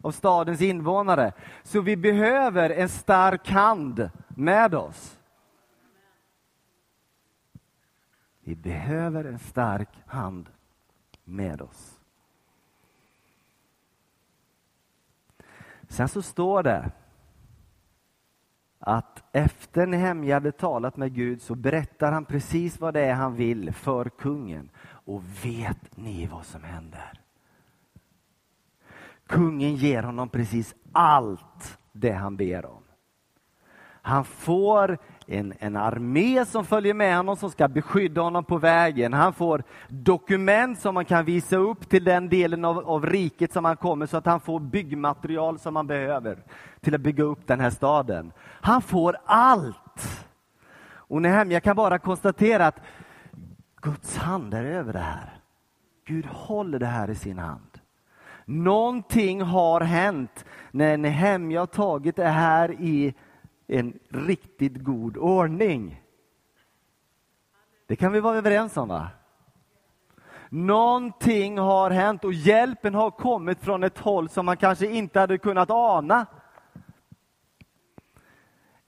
av 0.03 0.11
stadens 0.11 0.61
invånare. 0.61 1.33
Så 1.63 1.81
vi 1.81 1.97
behöver 1.97 2.71
en 2.71 2.89
stark 2.89 3.51
hand 3.51 4.11
med 4.29 4.75
oss. 4.75 5.19
Vi 8.45 8.57
behöver 8.57 9.25
en 9.25 9.39
stark 9.39 9.89
hand 10.07 10.49
med 11.25 11.63
oss. 11.63 12.02
Sen 15.93 16.09
så 16.09 16.23
står 16.23 16.63
det 16.63 16.91
att 18.79 19.25
efter 19.33 19.87
Nehemja 19.87 20.37
hade 20.37 20.53
talat 20.53 20.97
med 20.97 21.15
Gud 21.15 21.43
så 21.43 21.55
berättar 21.55 22.13
han 22.13 22.25
precis 22.25 22.81
vad 22.81 22.95
det 22.95 23.01
är 23.01 23.15
han 23.15 23.35
vill 23.35 23.73
för 23.73 24.09
kungen. 24.09 24.71
Och 24.85 25.23
vet 25.45 25.97
ni 25.97 26.27
vad 26.27 26.47
som 26.47 26.63
händer? 26.63 27.21
Kungen 29.27 29.75
ger 29.75 30.03
honom 30.03 30.29
precis 30.29 30.75
allt 30.93 31.79
det 31.93 32.13
han 32.13 32.37
ber 32.37 32.67
om. 32.67 32.83
Han 34.03 34.25
får 34.25 34.99
en, 35.27 35.55
en 35.59 35.77
armé 35.77 36.45
som 36.45 36.65
följer 36.65 36.95
med 36.95 37.17
honom 37.17 37.37
som 37.37 37.51
ska 37.51 37.69
beskydda 37.69 38.21
honom 38.21 38.45
på 38.45 38.59
vägen. 38.59 39.13
Han 39.13 39.33
får 39.33 39.63
dokument 39.89 40.81
som 40.81 40.95
man 40.95 41.05
kan 41.05 41.25
visa 41.25 41.57
upp 41.57 41.89
till 41.89 42.05
den 42.05 42.29
delen 42.29 42.65
av, 42.65 42.79
av 42.79 43.07
riket 43.07 43.53
som 43.53 43.65
han 43.65 43.77
kommer 43.77 44.07
så 44.07 44.17
att 44.17 44.27
han 44.27 44.41
får 44.41 44.61
byggmaterial 44.61 45.59
som 45.59 45.77
han 45.77 45.87
behöver 45.87 46.39
till 46.81 46.95
att 46.95 47.01
bygga 47.01 47.25
upp 47.25 47.47
den 47.47 47.61
här 47.61 47.71
staden. 47.71 48.33
Han 48.61 48.83
får 48.83 49.17
allt! 49.25 50.27
Och 50.85 51.23
Nehemja 51.23 51.61
kan 51.61 51.77
bara 51.77 51.99
konstatera 51.99 52.67
att 52.67 52.81
Guds 53.83 54.17
hand 54.17 54.55
är 54.55 54.65
över 54.65 54.93
det 54.93 54.99
här. 54.99 55.39
Gud 56.05 56.27
håller 56.27 56.79
det 56.79 56.87
här 56.87 57.11
i 57.11 57.15
sin 57.15 57.39
hand. 57.39 57.79
Någonting 58.45 59.43
har 59.43 59.81
hänt 59.81 60.45
när 60.71 60.97
Nehemja 60.97 61.61
har 61.61 61.67
tagit 61.67 62.17
det 62.17 62.29
här 62.29 62.73
i 62.73 63.15
en 63.73 63.99
riktigt 64.09 64.77
god 64.77 65.17
ordning. 65.17 66.03
Det 67.87 67.97
kan 67.97 68.13
vi 68.13 68.21
vara 68.21 68.37
överens 68.37 68.77
om 68.77 68.89
va? 68.89 69.09
Någonting 70.49 71.59
har 71.59 71.91
hänt 71.91 72.25
och 72.25 72.33
hjälpen 72.33 72.95
har 72.95 73.11
kommit 73.11 73.61
från 73.61 73.83
ett 73.83 73.99
håll 73.99 74.29
som 74.29 74.47
man 74.47 74.57
kanske 74.57 74.87
inte 74.87 75.21
hade 75.21 75.39
kunnat 75.39 75.71
ana. 75.71 76.27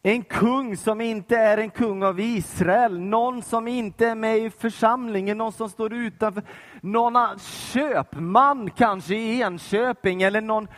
En 0.07 0.25
kung 0.25 0.77
som 0.77 1.01
inte 1.01 1.37
är 1.37 1.59
en 1.59 1.71
kung 1.71 2.03
av 2.03 2.21
Israel, 2.21 3.01
någon 3.01 3.43
som 3.43 3.69
inte 3.69 4.09
är 4.09 4.14
med 4.14 4.38
i 4.38 4.51
församlingen, 4.51 5.38
någon 5.38 5.53
som 5.53 5.69
står 5.69 5.93
utanför, 5.93 6.43
någon 6.81 7.38
köpman 7.38 8.71
kanske 8.71 9.14
i 9.14 9.40
Enköping 9.40 10.23
eller 10.23 10.40
någon 10.40 10.69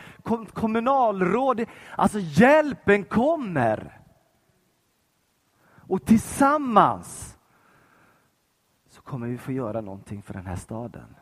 kommunalråd. 0.53 1.65
Alltså 1.97 2.19
hjälpen 2.19 3.05
kommer. 3.05 4.01
Och 5.67 6.05
tillsammans 6.05 7.39
så 8.89 9.03
kommer 9.03 9.27
vi 9.27 9.39
få 9.39 9.53
göra 9.53 9.81
någonting 9.81 10.23
för 10.23 10.35
den 10.35 10.47
här 10.47 10.57
staden. 10.57 11.17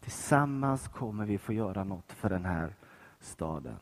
Tillsammans 0.00 0.88
kommer 0.88 1.26
vi 1.26 1.38
få 1.38 1.52
göra 1.52 1.84
något 1.84 2.12
för 2.12 2.30
den 2.30 2.44
här 2.44 2.74
staden. 3.26 3.78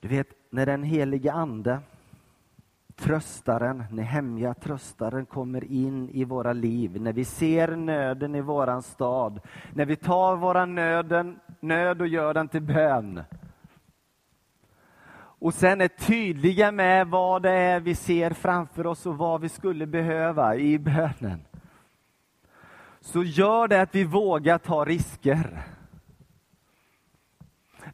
Du 0.00 0.08
vet, 0.08 0.28
när 0.50 0.66
den 0.66 0.82
helige 0.82 1.32
Ande, 1.32 1.80
tröstaren, 2.96 3.84
Nehemja, 3.90 4.54
tröstaren 4.54 5.26
kommer 5.26 5.64
in 5.64 6.08
i 6.10 6.24
våra 6.24 6.52
liv, 6.52 7.00
när 7.00 7.12
vi 7.12 7.24
ser 7.24 7.76
nöden 7.76 8.34
i 8.34 8.40
våran 8.40 8.82
stad, 8.82 9.40
när 9.74 9.84
vi 9.84 9.96
tar 9.96 10.36
våran 10.36 10.74
nöden, 10.74 11.40
nöd 11.60 12.00
och 12.00 12.08
gör 12.08 12.34
den 12.34 12.48
till 12.48 12.62
bön. 12.62 13.22
Och 15.40 15.54
sen 15.54 15.80
är 15.80 15.88
tydliga 15.88 16.72
med 16.72 17.08
vad 17.08 17.42
det 17.42 17.52
är 17.52 17.80
vi 17.80 17.94
ser 17.94 18.30
framför 18.30 18.86
oss 18.86 19.06
och 19.06 19.18
vad 19.18 19.40
vi 19.40 19.48
skulle 19.48 19.86
behöva 19.86 20.56
i 20.56 20.78
bönen 20.78 21.47
så 23.08 23.24
gör 23.24 23.68
det 23.68 23.82
att 23.82 23.94
vi 23.94 24.04
vågar 24.04 24.58
ta 24.58 24.84
risker. 24.84 25.62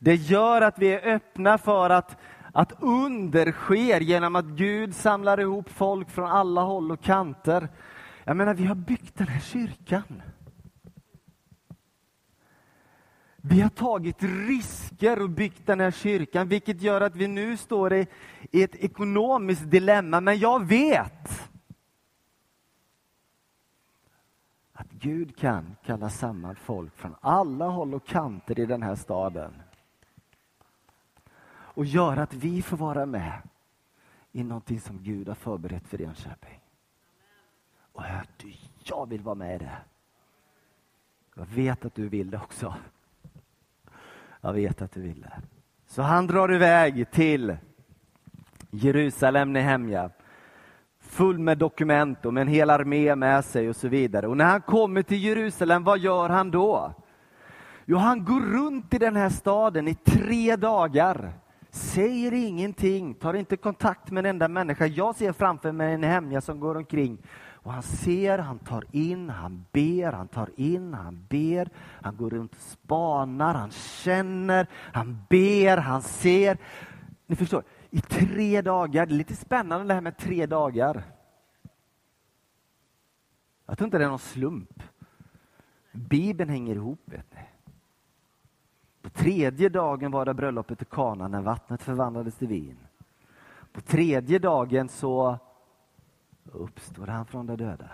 Det 0.00 0.14
gör 0.14 0.60
att 0.60 0.78
vi 0.78 0.92
är 0.94 1.14
öppna 1.14 1.58
för 1.58 1.90
att, 1.90 2.16
att 2.52 2.72
under 2.82 3.52
sker 3.52 4.00
genom 4.00 4.36
att 4.36 4.44
Gud 4.44 4.94
samlar 4.94 5.40
ihop 5.40 5.70
folk 5.70 6.10
från 6.10 6.30
alla 6.30 6.60
håll 6.60 6.92
och 6.92 7.02
kanter. 7.02 7.68
Jag 8.24 8.36
menar, 8.36 8.54
vi 8.54 8.64
har 8.64 8.74
byggt 8.74 9.18
den 9.18 9.28
här 9.28 9.40
kyrkan. 9.40 10.22
Vi 13.36 13.60
har 13.60 13.70
tagit 13.70 14.22
risker 14.22 15.22
och 15.22 15.30
byggt 15.30 15.66
den 15.66 15.80
här 15.80 15.90
kyrkan, 15.90 16.48
vilket 16.48 16.82
gör 16.82 17.00
att 17.00 17.16
vi 17.16 17.28
nu 17.28 17.56
står 17.56 17.92
i, 17.92 18.06
i 18.50 18.62
ett 18.62 18.74
ekonomiskt 18.74 19.70
dilemma. 19.70 20.20
Men 20.20 20.38
jag 20.38 20.66
vet 20.66 21.50
att 24.74 24.93
Gud 25.04 25.36
kan 25.36 25.76
kalla 25.84 26.10
samman 26.10 26.56
folk 26.56 26.96
från 26.96 27.14
alla 27.20 27.68
håll 27.68 27.94
och 27.94 28.06
kanter 28.06 28.60
i 28.60 28.66
den 28.66 28.82
här 28.82 28.94
staden 28.94 29.62
och 31.46 31.84
göra 31.84 32.22
att 32.22 32.34
vi 32.34 32.62
får 32.62 32.76
vara 32.76 33.06
med 33.06 33.42
i 34.32 34.44
någonting 34.44 34.80
som 34.80 35.02
Gud 35.02 35.28
har 35.28 35.34
förberett 35.34 35.88
för 35.88 36.00
Enköping. 36.00 36.60
Och 37.92 38.02
hör 38.02 38.26
du, 38.36 38.52
jag 38.84 39.08
vill 39.08 39.22
vara 39.22 39.34
med 39.34 39.54
i 39.54 39.58
det. 39.58 39.76
Jag 41.34 41.46
vet 41.46 41.84
att 41.84 41.94
du 41.94 42.08
vill 42.08 42.30
det 42.30 42.38
också. 42.38 42.74
Jag 44.40 44.52
vet 44.52 44.82
att 44.82 44.92
du 44.92 45.00
vill 45.00 45.20
det. 45.20 45.42
Så 45.86 46.02
han 46.02 46.26
drar 46.26 46.54
iväg 46.54 47.10
till 47.10 47.56
Jerusalem, 48.70 49.52
Nehemja 49.52 50.10
full 51.14 51.38
med 51.38 51.58
dokument 51.58 52.26
och 52.26 52.34
med 52.34 52.40
en 52.40 52.48
hel 52.48 52.70
armé 52.70 53.16
med 53.16 53.44
sig 53.44 53.68
och 53.68 53.76
så 53.76 53.88
vidare. 53.88 54.26
Och 54.26 54.36
när 54.36 54.44
han 54.44 54.60
kommer 54.60 55.02
till 55.02 55.24
Jerusalem, 55.24 55.84
vad 55.84 55.98
gör 55.98 56.28
han 56.28 56.50
då? 56.50 56.92
Jo, 57.84 57.96
han 57.96 58.24
går 58.24 58.40
runt 58.40 58.94
i 58.94 58.98
den 58.98 59.16
här 59.16 59.28
staden 59.28 59.88
i 59.88 59.94
tre 59.94 60.56
dagar. 60.56 61.32
Säger 61.70 62.32
ingenting, 62.32 63.14
tar 63.14 63.34
inte 63.34 63.56
kontakt 63.56 64.10
med 64.10 64.26
en 64.26 64.30
enda 64.30 64.48
människa. 64.48 64.86
Jag 64.86 65.16
ser 65.16 65.32
framför 65.32 65.72
mig 65.72 65.94
en 65.94 66.02
hemja 66.02 66.40
som 66.40 66.60
går 66.60 66.74
omkring. 66.76 67.18
Och 67.52 67.72
han 67.72 67.82
ser, 67.82 68.38
han 68.38 68.58
tar 68.58 68.84
in, 68.92 69.30
han 69.30 69.64
ber, 69.72 70.12
han 70.12 70.28
tar 70.28 70.48
in, 70.56 70.94
han 70.94 71.26
ber. 71.28 71.68
Han 72.02 72.16
går 72.16 72.30
runt 72.30 72.52
och 72.52 72.60
spanar, 72.60 73.54
han 73.54 73.70
känner, 73.70 74.66
han 74.92 75.24
ber, 75.28 75.76
han 75.76 76.02
ser. 76.02 76.58
Ni 77.26 77.36
förstår, 77.36 77.62
i 77.94 78.00
tre 78.00 78.62
dagar. 78.62 79.06
Det 79.06 79.14
är 79.14 79.16
lite 79.16 79.36
spännande 79.36 79.86
det 79.86 79.94
här 79.94 80.00
med 80.00 80.16
tre 80.16 80.46
dagar. 80.46 81.02
Jag 83.66 83.78
tror 83.78 83.86
inte 83.86 83.98
det 83.98 84.04
är 84.04 84.08
någon 84.08 84.18
slump. 84.18 84.82
Bibeln 85.92 86.50
hänger 86.50 86.74
ihop. 86.74 87.00
Vet 87.04 87.34
ni. 87.34 87.40
På 89.02 89.10
tredje 89.10 89.68
dagen 89.68 90.10
var 90.10 90.24
det 90.24 90.34
bröllopet 90.34 90.82
i 90.82 90.84
Kana 90.84 91.28
när 91.28 91.42
vattnet 91.42 91.82
förvandlades 91.82 92.34
till 92.34 92.48
vin. 92.48 92.78
På 93.72 93.80
tredje 93.80 94.38
dagen 94.38 94.88
så 94.88 95.38
uppstår 96.44 97.06
han 97.06 97.26
från 97.26 97.46
de 97.46 97.56
döda. 97.56 97.90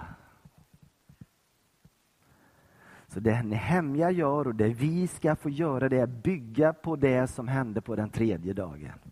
Så 3.07 3.21
det 3.21 3.43
Nehemja 3.43 4.11
gör 4.11 4.47
och 4.47 4.55
det 4.55 4.69
vi 4.69 5.07
ska 5.07 5.37
få 5.37 5.51
göra 5.51 5.89
det 5.89 5.99
är 5.99 6.05
att 6.05 6.23
bygga 6.23 6.73
på 6.73 6.97
det 6.97 7.27
som 7.27 7.49
hände 7.49 7.81
på 7.81 7.97
den 7.97 8.11
tredje 8.11 8.53
dagen. 8.53 9.10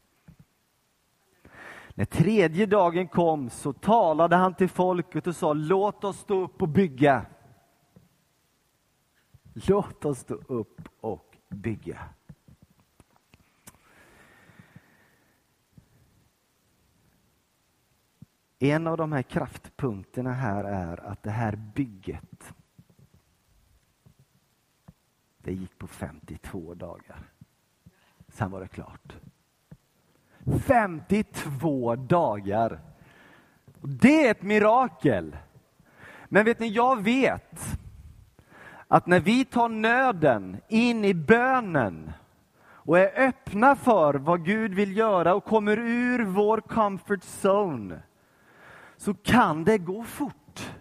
När 1.98 2.04
tredje 2.04 2.66
dagen 2.66 3.08
kom 3.08 3.50
så 3.50 3.72
talade 3.72 4.36
han 4.36 4.54
till 4.54 4.68
folket 4.68 5.26
och 5.26 5.36
sa 5.36 5.52
låt 5.52 6.04
oss 6.04 6.18
stå 6.18 6.40
upp 6.44 6.62
och 6.62 6.68
bygga. 6.68 7.26
Låt 9.52 10.04
oss 10.04 10.18
stå 10.18 10.34
upp 10.34 10.80
och 11.00 11.36
bygga. 11.48 12.08
En 18.58 18.86
av 18.86 18.96
de 18.96 19.12
här 19.12 19.22
kraftpunkterna 19.22 20.32
här 20.32 20.64
är 20.64 21.00
att 21.00 21.22
det 21.22 21.30
här 21.30 21.56
bygget 21.56 22.54
det 25.38 25.52
gick 25.52 25.78
på 25.78 25.86
52 25.86 26.74
dagar. 26.74 27.32
Sen 28.28 28.50
var 28.50 28.60
det 28.60 28.68
klart. 28.68 29.16
52 30.66 31.96
dagar. 31.96 32.80
Det 33.80 34.26
är 34.26 34.30
ett 34.30 34.42
mirakel. 34.42 35.36
Men 36.28 36.44
vet 36.44 36.58
ni, 36.58 36.68
jag 36.68 37.02
vet 37.02 37.78
att 38.88 39.06
när 39.06 39.20
vi 39.20 39.44
tar 39.44 39.68
nöden 39.68 40.56
in 40.68 41.04
i 41.04 41.14
bönen 41.14 42.12
och 42.60 42.98
är 42.98 43.28
öppna 43.28 43.76
för 43.76 44.14
vad 44.14 44.44
Gud 44.44 44.74
vill 44.74 44.96
göra 44.96 45.34
och 45.34 45.44
kommer 45.44 45.76
ur 45.76 46.24
vår 46.24 46.60
comfort 46.60 47.22
zone 47.22 48.02
så 48.96 49.14
kan 49.14 49.64
det 49.64 49.78
gå 49.78 50.02
fort. 50.02 50.74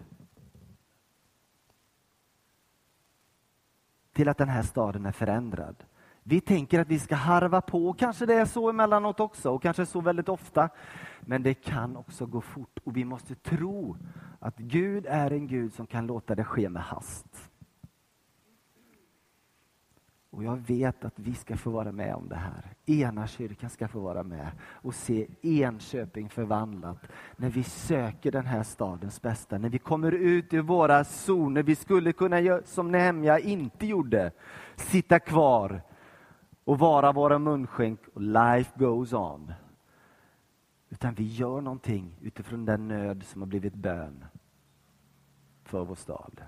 Till 4.12 4.28
att 4.28 4.38
den 4.38 4.48
här 4.48 4.62
staden 4.62 5.06
är 5.06 5.12
förändrad. 5.12 5.84
Vi 6.28 6.40
tänker 6.40 6.80
att 6.80 6.88
vi 6.88 6.98
ska 6.98 7.14
harva 7.14 7.60
på, 7.60 7.92
kanske 7.92 8.26
det 8.26 8.34
är 8.34 8.44
så 8.44 8.70
emellanåt 8.70 9.20
också 9.20 9.50
och 9.50 9.62
kanske 9.62 9.86
så 9.86 10.00
väldigt 10.00 10.28
ofta. 10.28 10.68
Men 11.20 11.42
det 11.42 11.54
kan 11.54 11.96
också 11.96 12.26
gå 12.26 12.40
fort 12.40 12.78
och 12.84 12.96
vi 12.96 13.04
måste 13.04 13.34
tro 13.34 13.96
att 14.38 14.58
Gud 14.58 15.06
är 15.06 15.30
en 15.30 15.46
Gud 15.46 15.74
som 15.74 15.86
kan 15.86 16.06
låta 16.06 16.34
det 16.34 16.44
ske 16.44 16.68
med 16.68 16.82
hast. 16.82 17.50
Och 20.30 20.44
jag 20.44 20.56
vet 20.56 21.04
att 21.04 21.18
vi 21.18 21.34
ska 21.34 21.56
få 21.56 21.70
vara 21.70 21.92
med 21.92 22.14
om 22.14 22.28
det 22.28 22.36
här. 22.36 22.74
Ena 22.86 23.26
kyrkan 23.26 23.70
ska 23.70 23.88
få 23.88 24.00
vara 24.00 24.22
med 24.22 24.50
och 24.62 24.94
se 24.94 25.26
Enköping 25.42 26.28
förvandlat. 26.28 27.08
När 27.36 27.50
vi 27.50 27.62
söker 27.62 28.32
den 28.32 28.46
här 28.46 28.62
stadens 28.62 29.22
bästa, 29.22 29.58
när 29.58 29.68
vi 29.68 29.78
kommer 29.78 30.12
ut 30.12 30.54
ur 30.54 30.62
våra 30.62 31.04
zoner. 31.04 31.62
Vi 31.62 31.74
skulle 31.74 32.12
kunna 32.12 32.40
göra 32.40 32.62
som 32.64 32.90
Nehemja 32.90 33.38
inte 33.38 33.86
gjorde, 33.86 34.30
sitta 34.76 35.18
kvar 35.18 35.82
och 36.68 36.78
vara 36.78 37.12
våra 37.12 37.38
munskänk 37.38 38.00
och 38.14 38.20
life 38.20 38.70
goes 38.74 39.12
on. 39.12 39.52
Utan 40.90 41.14
vi 41.14 41.24
gör 41.24 41.60
någonting 41.60 42.14
utifrån 42.22 42.64
den 42.64 42.88
nöd 42.88 43.22
som 43.22 43.42
har 43.42 43.46
blivit 43.46 43.74
bön 43.74 44.24
för 45.64 45.84
vår 45.84 45.94
stad. 45.94 46.42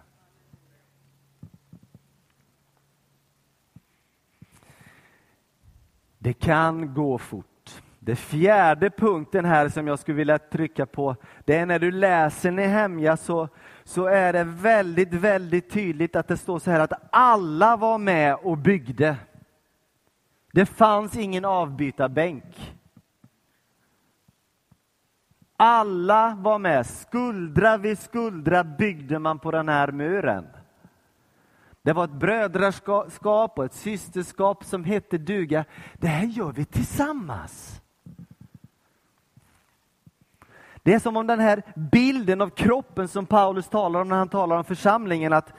Det 6.19 6.33
kan 6.33 6.95
gå 6.95 7.19
fort. 7.19 7.83
Det 7.99 8.17
fjärde 8.17 8.91
punkten 8.91 9.45
här 9.45 9.69
som 9.69 9.87
jag 9.87 9.99
skulle 9.99 10.17
vilja 10.17 10.39
trycka 10.39 10.87
på, 10.87 11.17
det 11.45 11.57
är 11.57 11.67
när 11.67 11.79
du 11.79 11.91
läser 11.91 12.51
Nehemja 12.51 13.17
så, 13.17 13.49
så 13.85 14.07
är 14.07 14.33
det 14.33 14.45
väldigt, 14.45 15.15
väldigt 15.15 15.71
tydligt 15.71 16.17
att 16.17 16.29
det 16.29 16.37
står 16.37 16.59
så 16.59 16.71
här 16.71 16.81
att 16.81 17.09
alla 17.13 17.77
var 17.77 17.99
med 17.99 18.35
och 18.35 18.59
byggde. 18.59 19.17
Det 20.53 20.67
fanns 20.67 21.17
ingen 21.17 21.45
avbytarbänk. 21.45 22.75
Alla 25.57 26.37
var 26.39 26.59
med, 26.59 26.87
skuldra 26.87 27.77
vid 27.77 27.99
skuldra 27.99 28.65
byggde 28.65 29.19
man 29.19 29.39
på 29.39 29.51
den 29.51 29.69
här 29.69 29.93
muren. 29.93 30.47
Det 31.83 31.93
var 31.93 32.05
ett 32.05 32.11
brödraskap 32.11 33.59
och 33.59 33.65
ett 33.65 33.75
systerskap 33.75 34.65
som 34.65 34.85
hette 34.85 35.19
duga. 35.19 35.65
Det 35.95 36.07
här 36.07 36.27
gör 36.27 36.53
vi 36.53 36.65
tillsammans. 36.65 37.81
Det 40.83 40.95
är 40.95 40.99
som 40.99 41.17
om 41.17 41.27
den 41.27 41.41
här 41.41 41.63
bilden 41.75 42.41
av 42.41 42.51
kroppen 42.51 43.09
som 43.09 43.27
Paulus 43.27 43.69
talar 43.69 44.01
om 44.01 44.09
när 44.09 44.17
han 44.17 44.29
talar 44.29 44.57
om 44.57 44.65
församlingen, 44.65 45.33
att 45.33 45.53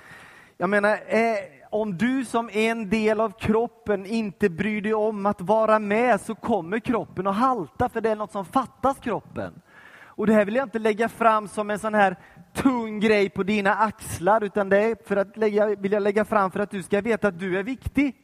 jag 0.57 0.69
menar, 0.69 0.99
eh, 1.07 1.60
om 1.71 1.97
du 1.97 2.25
som 2.25 2.49
en 2.53 2.89
del 2.89 3.19
av 3.19 3.29
kroppen 3.29 4.05
inte 4.05 4.49
bryr 4.49 4.81
dig 4.81 4.93
om 4.93 5.25
att 5.25 5.41
vara 5.41 5.79
med 5.79 6.21
så 6.21 6.35
kommer 6.35 6.79
kroppen 6.79 7.27
att 7.27 7.35
halta, 7.35 7.89
för 7.89 8.01
det 8.01 8.09
är 8.09 8.15
något 8.15 8.31
som 8.31 8.45
fattas 8.45 8.99
kroppen. 8.99 9.61
Och 10.03 10.27
det 10.27 10.33
här 10.33 10.45
vill 10.45 10.55
jag 10.55 10.65
inte 10.65 10.79
lägga 10.79 11.09
fram 11.09 11.47
som 11.47 11.69
en 11.69 11.79
sån 11.79 11.93
här 11.93 12.15
tung 12.53 12.99
grej 12.99 13.29
på 13.29 13.43
dina 13.43 13.73
axlar, 13.75 14.43
utan 14.43 14.69
det 14.69 14.77
är 14.77 15.07
för 15.07 15.15
att 15.15 15.37
lägga, 15.37 15.75
vill 15.75 15.91
jag 15.91 16.03
lägga 16.03 16.25
fram 16.25 16.51
för 16.51 16.59
att 16.59 16.71
du 16.71 16.83
ska 16.83 17.01
veta 17.01 17.27
att 17.27 17.39
du 17.39 17.59
är 17.59 17.63
viktig. 17.63 18.15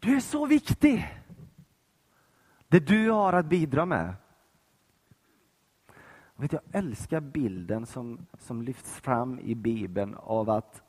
Du 0.00 0.16
är 0.16 0.20
så 0.20 0.46
viktig. 0.46 1.08
Det 2.68 2.80
du 2.80 3.10
har 3.10 3.32
att 3.32 3.46
bidra 3.46 3.86
med. 3.86 4.14
Jag 6.50 6.60
älskar 6.72 7.20
bilden 7.20 7.86
som, 7.86 8.26
som 8.38 8.62
lyfts 8.62 9.00
fram 9.00 9.38
i 9.38 9.54
Bibeln 9.54 10.14
av 10.14 10.50
att 10.50 10.82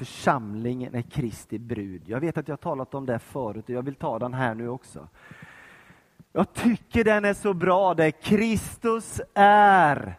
församlingen 0.00 0.94
är 0.94 1.02
Kristi 1.02 1.58
brud. 1.58 2.02
Jag 2.06 2.20
vet 2.20 2.38
att 2.38 2.48
jag 2.48 2.60
talat 2.60 2.94
om 2.94 3.06
det 3.06 3.18
förut 3.18 3.64
och 3.64 3.70
jag 3.70 3.82
vill 3.82 3.94
ta 3.94 4.18
den 4.18 4.34
här 4.34 4.54
nu 4.54 4.68
också. 4.68 5.08
Jag 6.32 6.52
tycker 6.52 7.04
den 7.04 7.24
är 7.24 7.34
så 7.34 7.54
bra, 7.54 7.94
där 7.94 8.10
Kristus 8.10 9.20
är 9.34 10.14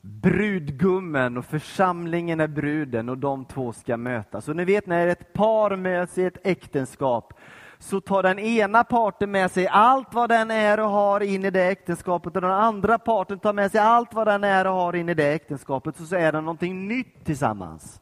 brudgummen 0.00 1.36
och 1.36 1.44
församlingen 1.44 2.40
är 2.40 2.48
bruden 2.48 3.08
och 3.08 3.18
de 3.18 3.44
två 3.44 3.72
ska 3.72 3.96
mötas. 3.96 4.48
Och 4.48 4.56
ni 4.56 4.64
vet 4.64 4.86
när 4.86 5.06
ett 5.06 5.32
par 5.32 5.76
möts 5.76 6.18
i 6.18 6.24
ett 6.24 6.46
äktenskap 6.46 7.32
så 7.78 8.00
tar 8.00 8.22
den 8.22 8.38
ena 8.38 8.84
parten 8.84 9.30
med 9.30 9.50
sig 9.50 9.68
allt 9.68 10.14
vad 10.14 10.28
den 10.28 10.50
är 10.50 10.80
och 10.80 10.90
har 10.90 11.20
in 11.20 11.44
i 11.44 11.50
det 11.50 11.64
äktenskapet 11.64 12.36
och 12.36 12.42
den 12.42 12.50
andra 12.50 12.98
parten 12.98 13.38
tar 13.38 13.52
med 13.52 13.70
sig 13.70 13.80
allt 13.80 14.14
vad 14.14 14.26
den 14.26 14.44
är 14.44 14.66
och 14.66 14.74
har 14.74 14.96
in 14.96 15.08
i 15.08 15.14
det 15.14 15.32
äktenskapet 15.32 16.00
och 16.00 16.06
så 16.06 16.16
är 16.16 16.32
det 16.32 16.40
någonting 16.40 16.88
nytt 16.88 17.24
tillsammans. 17.24 18.00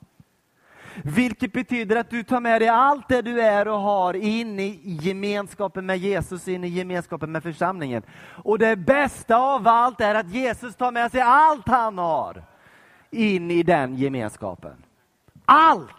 Vilket 1.05 1.53
betyder 1.53 1.97
att 1.97 2.11
du 2.11 2.23
tar 2.23 2.41
med 2.41 2.61
dig 2.61 2.69
allt 2.69 3.09
det 3.09 3.23
du 3.23 3.41
är 3.41 3.69
och 3.69 3.81
har 3.81 4.15
in 4.15 4.61
i 4.61 4.99
gemenskapen 5.01 5.87
med 5.87 5.99
Jesus, 5.99 6.49
in 6.49 6.65
i 6.65 6.69
gemenskapen 6.69 7.33
med 7.33 7.43
församlingen. 7.43 8.03
Och 8.45 8.59
det 8.59 8.77
bästa 8.77 9.37
av 9.37 9.69
allt 9.69 10.01
är 10.01 10.15
att 10.15 10.31
Jesus 10.31 10.77
tar 10.77 10.93
med 10.93 11.11
sig 11.11 11.21
allt 11.21 11.69
han 11.69 11.99
har 11.99 12.45
in 13.11 13.51
i 13.51 13.63
den 13.63 13.95
gemenskapen. 13.97 14.85
Allt! 15.45 15.95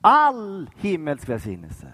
All 0.00 0.70
himmelsk 0.76 1.28
välsignelse. 1.28 1.92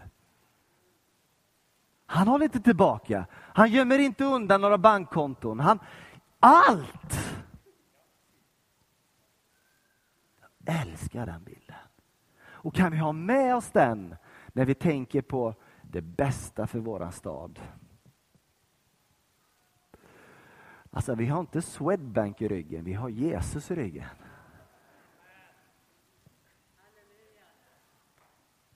Han 2.06 2.28
håller 2.28 2.44
inte 2.44 2.60
tillbaka. 2.60 3.26
Han 3.32 3.70
gömmer 3.70 3.98
inte 3.98 4.24
undan 4.24 4.60
några 4.60 4.78
bankkonton. 4.78 5.60
Han, 5.60 5.78
allt! 6.40 7.18
Jag 10.58 10.80
älskar 10.80 11.26
den 11.26 11.44
bilden. 11.44 11.63
Och 12.64 12.74
kan 12.74 12.92
vi 12.92 12.98
ha 12.98 13.12
med 13.12 13.56
oss 13.56 13.70
den 13.70 14.16
när 14.52 14.64
vi 14.64 14.74
tänker 14.74 15.22
på 15.22 15.54
det 15.82 16.00
bästa 16.00 16.66
för 16.66 16.78
våran 16.78 17.12
stad? 17.12 17.60
Alltså, 20.90 21.14
vi 21.14 21.26
har 21.26 21.40
inte 21.40 21.62
Swedbank 21.62 22.42
i 22.42 22.48
ryggen, 22.48 22.84
vi 22.84 22.92
har 22.92 23.08
Jesus 23.08 23.70
i 23.70 23.74
ryggen. 23.74 24.06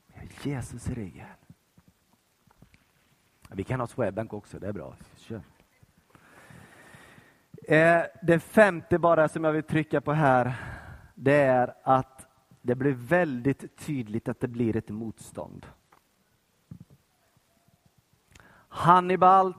Vi 0.07 0.19
har 0.19 0.29
Jesus 0.43 0.89
i 0.89 0.95
ryggen. 0.95 1.27
Vi 3.51 3.65
kan 3.65 3.81
ha 3.81 3.87
Swedbank 3.87 4.33
också, 4.33 4.59
det 4.59 4.69
är 4.69 4.73
bra. 4.73 4.95
Kör. 5.17 5.43
Eh, 7.69 8.03
det 8.23 8.39
femte 8.39 8.99
bara 8.99 9.29
som 9.29 9.45
jag 9.45 9.53
vill 9.53 9.63
trycka 9.63 10.01
på 10.01 10.13
här, 10.13 10.55
det 11.15 11.41
är 11.43 11.75
att 11.83 12.18
det 12.69 12.75
blir 12.75 12.93
väldigt 12.93 13.77
tydligt 13.77 14.29
att 14.29 14.41
det 14.41 14.49
blir 14.49 14.77
ett 14.77 14.89
motstånd. 14.89 15.67
Hannibal, 18.69 19.55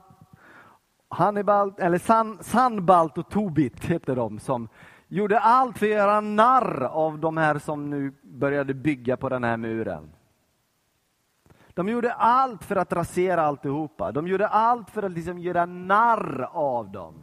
Hannibal 1.10 1.74
eller 1.78 1.98
San, 1.98 2.44
Sanbalt 2.44 3.18
och 3.18 3.30
Tobit 3.30 3.86
heter 3.86 4.16
de 4.16 4.40
som 4.40 4.70
gjorde 5.08 5.40
allt 5.40 5.78
för 5.78 5.86
att 5.86 5.92
göra 5.92 6.22
narr 6.22 6.84
av 6.84 7.20
de 7.20 7.38
här 7.38 7.60
som 7.60 7.90
nu 7.90 8.14
började 8.22 8.74
bygga 8.74 9.18
på 9.18 9.30
den 9.30 9.44
här 9.44 9.58
muren. 9.58 10.12
De 11.74 11.90
gjorde 11.90 12.14
allt 12.14 12.64
för 12.64 12.76
att 12.76 12.94
rasera 12.94 13.42
alltihopa. 13.42 14.12
De 14.12 14.28
gjorde 14.28 14.48
allt 14.48 14.90
för 14.90 15.04
att 15.04 15.12
liksom 15.12 15.40
göra 15.40 15.66
narr 15.66 16.50
av 16.52 16.92
dem. 16.92 17.14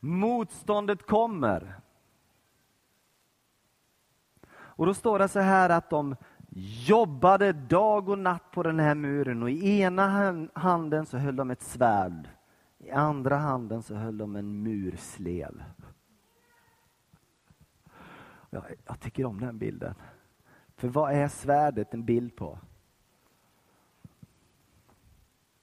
Motståndet 0.00 1.06
kommer. 1.06 1.81
Och 4.74 4.86
då 4.86 4.94
står 4.94 5.18
det 5.18 5.28
så 5.28 5.40
här 5.40 5.70
att 5.70 5.90
de 5.90 6.16
jobbade 6.86 7.52
dag 7.52 8.08
och 8.08 8.18
natt 8.18 8.50
på 8.50 8.62
den 8.62 8.80
här 8.80 8.94
muren 8.94 9.42
och 9.42 9.50
i 9.50 9.80
ena 9.80 10.48
handen 10.54 11.06
så 11.06 11.18
höll 11.18 11.36
de 11.36 11.50
ett 11.50 11.62
svärd. 11.62 12.28
I 12.78 12.90
andra 12.90 13.36
handen 13.36 13.82
så 13.82 13.94
höll 13.94 14.18
de 14.18 14.36
en 14.36 14.62
murslev. 14.62 15.62
Jag, 18.50 18.64
jag 18.86 19.00
tycker 19.00 19.24
om 19.24 19.40
den 19.40 19.58
bilden. 19.58 19.94
För 20.76 20.88
vad 20.88 21.12
är 21.12 21.28
svärdet 21.28 21.94
en 21.94 22.04
bild 22.04 22.36
på? 22.36 22.58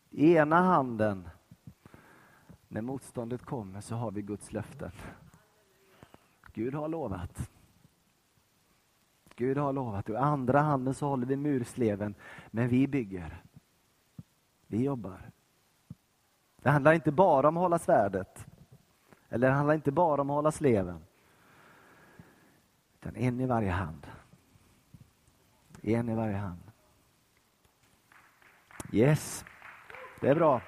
I 0.09 0.35
ena 0.35 0.61
handen, 0.61 1.29
när 2.67 2.81
motståndet 2.81 3.45
kommer, 3.45 3.81
så 3.81 3.95
har 3.95 4.11
vi 4.11 4.21
Guds 4.21 4.53
löften. 4.53 4.91
Gud 6.53 6.73
har 6.73 6.87
lovat. 6.87 7.49
Gud 9.39 9.57
har 9.57 9.73
lovat. 9.73 10.09
I 10.09 10.15
andra 10.15 10.59
handen 10.59 10.93
så 10.93 11.07
håller 11.07 11.25
vi 11.25 11.35
mursleven, 11.35 12.15
men 12.51 12.67
vi 12.67 12.87
bygger. 12.87 13.43
Vi 14.67 14.83
jobbar. 14.83 15.31
Det 16.61 16.69
handlar 16.69 16.93
inte 16.93 17.11
bara 17.11 17.47
om 17.47 17.57
att 17.57 17.61
hålla 17.61 17.79
svärdet. 17.79 18.45
Eller 19.29 19.47
det 19.47 19.53
handlar 19.53 19.75
inte 19.75 19.91
bara 19.91 20.21
om 20.21 20.29
att 20.29 20.35
hålla 20.35 20.51
sleven. 20.51 20.99
Utan 22.99 23.15
en 23.15 23.39
i 23.39 23.45
varje 23.45 23.71
hand. 23.71 24.07
En 25.81 26.09
i 26.09 26.15
varje 26.15 26.37
hand. 26.37 26.61
Yes, 28.91 29.45
det 30.21 30.29
är 30.29 30.35
bra. 30.35 30.61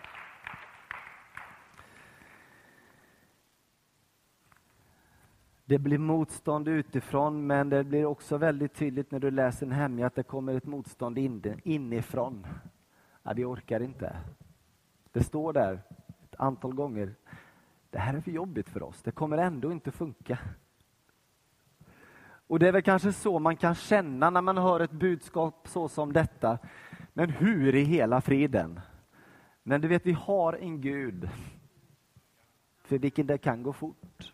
Det 5.71 5.79
blir 5.79 5.97
motstånd 5.97 6.67
utifrån, 6.67 7.47
men 7.47 7.69
det 7.69 7.83
blir 7.83 8.05
också 8.05 8.37
väldigt 8.37 8.73
tydligt 8.73 9.11
när 9.11 9.19
du 9.19 9.31
läser 9.31 9.65
en 9.65 9.69
Nehemja 9.69 10.07
att 10.07 10.15
det 10.15 10.23
kommer 10.23 10.55
ett 10.55 10.65
motstånd 10.65 11.17
inifrån. 11.63 12.47
Ja, 13.23 13.33
vi 13.35 13.45
orkar 13.45 13.79
inte. 13.79 14.17
Det 15.11 15.23
står 15.23 15.53
där 15.53 15.81
ett 16.23 16.35
antal 16.37 16.73
gånger. 16.73 17.15
Det 17.89 17.99
här 17.99 18.13
är 18.13 18.21
för 18.21 18.31
jobbigt 18.31 18.69
för 18.69 18.83
oss. 18.83 19.01
Det 19.01 19.11
kommer 19.11 19.37
ändå 19.37 19.71
inte 19.71 19.91
funka. 19.91 20.39
Och 22.47 22.59
det 22.59 22.67
är 22.67 22.71
väl 22.71 22.81
kanske 22.81 23.13
så 23.13 23.39
man 23.39 23.57
kan 23.57 23.75
känna 23.75 24.29
när 24.29 24.41
man 24.41 24.57
hör 24.57 24.79
ett 24.79 24.91
budskap 24.91 25.67
så 25.67 25.89
som 25.89 26.13
detta. 26.13 26.57
Men 27.13 27.29
hur 27.29 27.75
i 27.75 27.83
hela 27.83 28.21
friden? 28.21 28.79
Men 29.63 29.81
du 29.81 29.87
vet, 29.87 30.05
vi 30.05 30.13
har 30.13 30.53
en 30.53 30.81
Gud 30.81 31.29
för 32.83 32.97
vilken 32.97 33.27
det 33.27 33.37
kan 33.37 33.63
gå 33.63 33.73
fort. 33.73 34.33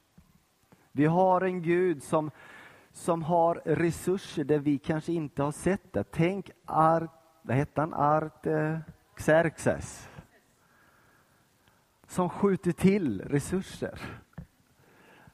Vi 0.98 1.06
har 1.06 1.42
en 1.42 1.62
Gud 1.62 2.04
som, 2.04 2.32
som 2.92 3.24
har 3.24 3.62
resurser 3.66 4.44
där 4.44 4.60
vi 4.60 4.78
kanske 4.78 5.14
inte 5.14 5.44
har 5.44 5.52
sett 5.52 5.94
det. 5.94 6.04
Tänk 6.04 6.52
Art, 6.66 7.12
vad 7.42 7.58
heter 7.58 7.82
han? 7.82 7.94
Artaxerxes. 7.94 10.10
Som 12.08 12.30
skjuter 12.30 12.72
till 12.72 13.22
resurser. 13.22 14.22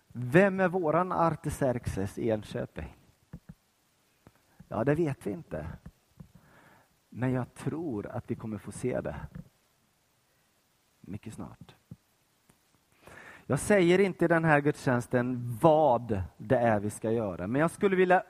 Vem 0.08 0.60
är 0.60 0.68
våran 0.68 1.12
Artaxerxes 1.12 2.18
i 2.18 2.30
Enköping? 2.30 2.98
Ja, 4.68 4.84
det 4.84 4.96
vet 4.96 5.28
vi 5.28 5.32
inte. 5.32 5.68
Men 7.10 7.32
jag 7.32 7.54
tror 7.54 8.08
att 8.08 8.32
vi 8.32 8.36
kommer 8.36 8.58
få 8.58 8.72
se 8.72 9.02
det 9.02 9.16
mycket 11.02 11.34
snart. 11.34 11.76
Jag 13.54 13.60
säger 13.60 14.00
inte 14.00 14.26
i 14.26 14.28
den 14.28 14.46
här 14.46 14.60
gudstjänsten 14.60 15.58
vad 15.62 16.22
det 16.38 16.58
är 16.58 16.80
vi 16.80 16.90
ska 16.90 17.12
göra, 17.12 17.48
men 17.48 17.62
jag 17.62 17.72
skulle 17.72 17.96
vilja 17.96 18.24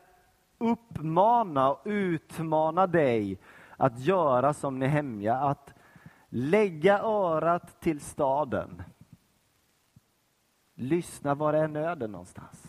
uppmana 0.57 1.71
och 1.71 1.81
utmana 1.85 2.87
dig 2.87 3.39
att 3.77 3.99
göra 3.99 4.53
som 4.53 4.79
Nehemja, 4.79 5.35
att 5.35 5.73
lägga 6.29 6.99
örat 6.99 7.81
till 7.81 7.99
staden. 7.99 8.83
Lyssna, 10.75 11.35
var 11.35 11.53
är 11.53 11.67
nöden 11.67 12.11
någonstans? 12.11 12.62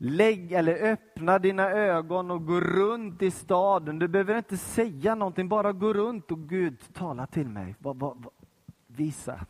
Lägg 0.00 0.52
eller 0.52 0.92
öppna 0.92 1.38
dina 1.38 1.70
ögon 1.70 2.30
och 2.30 2.46
gå 2.46 2.60
runt 2.60 3.22
i 3.22 3.30
staden. 3.30 3.98
Du 3.98 4.08
behöver 4.08 4.38
inte 4.38 4.56
säga 4.56 5.14
någonting, 5.14 5.48
bara 5.48 5.72
gå 5.72 5.92
runt 5.92 6.30
och 6.30 6.48
Gud, 6.48 6.92
tala 6.92 7.26
till 7.26 7.48
mig. 7.48 7.74
Va, 7.78 7.92
va, 7.92 8.14
va, 8.16 8.30
visa. 8.86 9.46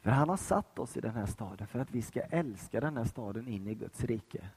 För 0.00 0.10
han 0.10 0.28
har 0.28 0.36
satt 0.36 0.78
oss 0.78 0.96
i 0.96 1.00
den 1.00 1.14
här 1.14 1.26
staden 1.26 1.66
för 1.66 1.78
att 1.78 1.90
vi 1.90 2.02
ska 2.02 2.20
älska 2.20 2.80
den 2.80 2.96
här 2.96 3.04
staden 3.04 3.48
in 3.48 3.66
i 3.66 3.74
Guds 3.74 4.04
rike. 4.04 4.48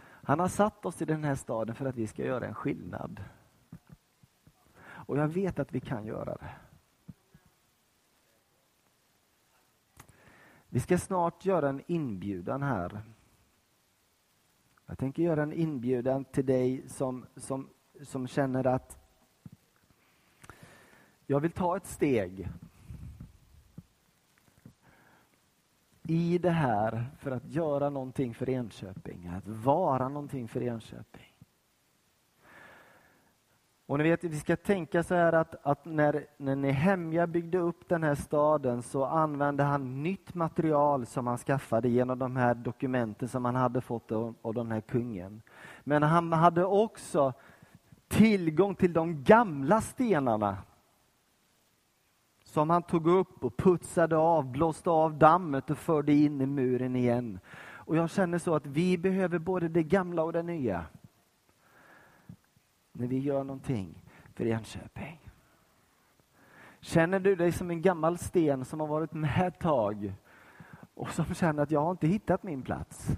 Han 0.00 0.40
har 0.40 0.48
satt 0.48 0.86
oss 0.86 1.02
i 1.02 1.04
den 1.04 1.24
här 1.24 1.34
staden 1.34 1.74
för 1.74 1.86
att 1.86 1.96
vi 1.96 2.06
ska 2.06 2.24
göra 2.24 2.46
en 2.46 2.54
skillnad. 2.54 3.24
Och 4.80 5.18
jag 5.18 5.28
vet 5.28 5.58
att 5.58 5.72
vi 5.72 5.80
kan 5.80 6.06
göra 6.06 6.34
det. 6.34 6.67
Vi 10.68 10.80
ska 10.80 10.98
snart 10.98 11.44
göra 11.44 11.68
en 11.68 11.82
inbjudan 11.86 12.62
här. 12.62 13.02
Jag 14.86 14.98
tänker 14.98 15.22
göra 15.22 15.42
en 15.42 15.52
inbjudan 15.52 16.24
till 16.24 16.46
dig 16.46 16.88
som, 16.88 17.26
som, 17.36 17.68
som 18.02 18.26
känner 18.26 18.66
att 18.66 18.98
jag 21.26 21.40
vill 21.40 21.50
ta 21.50 21.76
ett 21.76 21.86
steg 21.86 22.48
i 26.02 26.38
det 26.38 26.50
här 26.50 27.06
för 27.18 27.30
att 27.30 27.48
göra 27.48 27.90
någonting 27.90 28.34
för 28.34 28.48
Enköping, 28.48 29.26
att 29.26 29.48
vara 29.48 30.08
någonting 30.08 30.48
för 30.48 30.62
Enköping. 30.62 31.27
Och 33.88 33.98
ni 33.98 34.04
vet, 34.04 34.24
vi 34.24 34.40
ska 34.40 34.56
tänka 34.56 35.02
så 35.02 35.14
här 35.14 35.32
att, 35.32 35.54
att 35.66 35.84
när, 35.84 36.26
när 36.36 36.56
Nehemja 36.56 37.26
byggde 37.26 37.58
upp 37.58 37.88
den 37.88 38.02
här 38.02 38.14
staden 38.14 38.82
så 38.82 39.04
använde 39.04 39.62
han 39.62 40.02
nytt 40.02 40.34
material 40.34 41.06
som 41.06 41.26
han 41.26 41.38
skaffade 41.38 41.88
genom 41.88 42.18
de 42.18 42.36
här 42.36 42.54
dokumenten 42.54 43.28
som 43.28 43.44
han 43.44 43.54
hade 43.54 43.80
fått 43.80 44.12
av, 44.12 44.34
av 44.42 44.54
den 44.54 44.72
här 44.72 44.80
kungen. 44.80 45.42
Men 45.84 46.02
han 46.02 46.32
hade 46.32 46.64
också 46.64 47.32
tillgång 48.08 48.74
till 48.74 48.92
de 48.92 49.24
gamla 49.24 49.80
stenarna 49.80 50.56
som 52.44 52.70
han 52.70 52.82
tog 52.82 53.06
upp 53.06 53.44
och 53.44 53.56
putsade 53.56 54.16
av, 54.16 54.52
blåste 54.52 54.90
av 54.90 55.18
dammet 55.18 55.70
och 55.70 55.78
förde 55.78 56.12
in 56.12 56.40
i 56.40 56.46
muren 56.46 56.96
igen. 56.96 57.40
Och 57.70 57.96
jag 57.96 58.10
känner 58.10 58.38
så 58.38 58.54
att 58.54 58.66
vi 58.66 58.98
behöver 58.98 59.38
både 59.38 59.68
det 59.68 59.82
gamla 59.82 60.22
och 60.22 60.32
det 60.32 60.42
nya. 60.42 60.84
När 62.98 63.06
vi 63.06 63.18
gör 63.18 63.44
någonting 63.44 64.02
för 64.34 64.46
Enköping. 64.46 65.20
Känner 66.80 67.20
du 67.20 67.36
dig 67.36 67.52
som 67.52 67.70
en 67.70 67.82
gammal 67.82 68.18
sten 68.18 68.64
som 68.64 68.80
har 68.80 68.86
varit 68.86 69.12
med 69.12 69.48
ett 69.48 69.60
tag 69.60 70.14
och 70.94 71.10
som 71.10 71.24
känner 71.24 71.62
att 71.62 71.70
jag 71.70 71.80
har 71.80 71.90
inte 71.90 72.06
hittat 72.06 72.42
min 72.42 72.62
plats. 72.62 73.08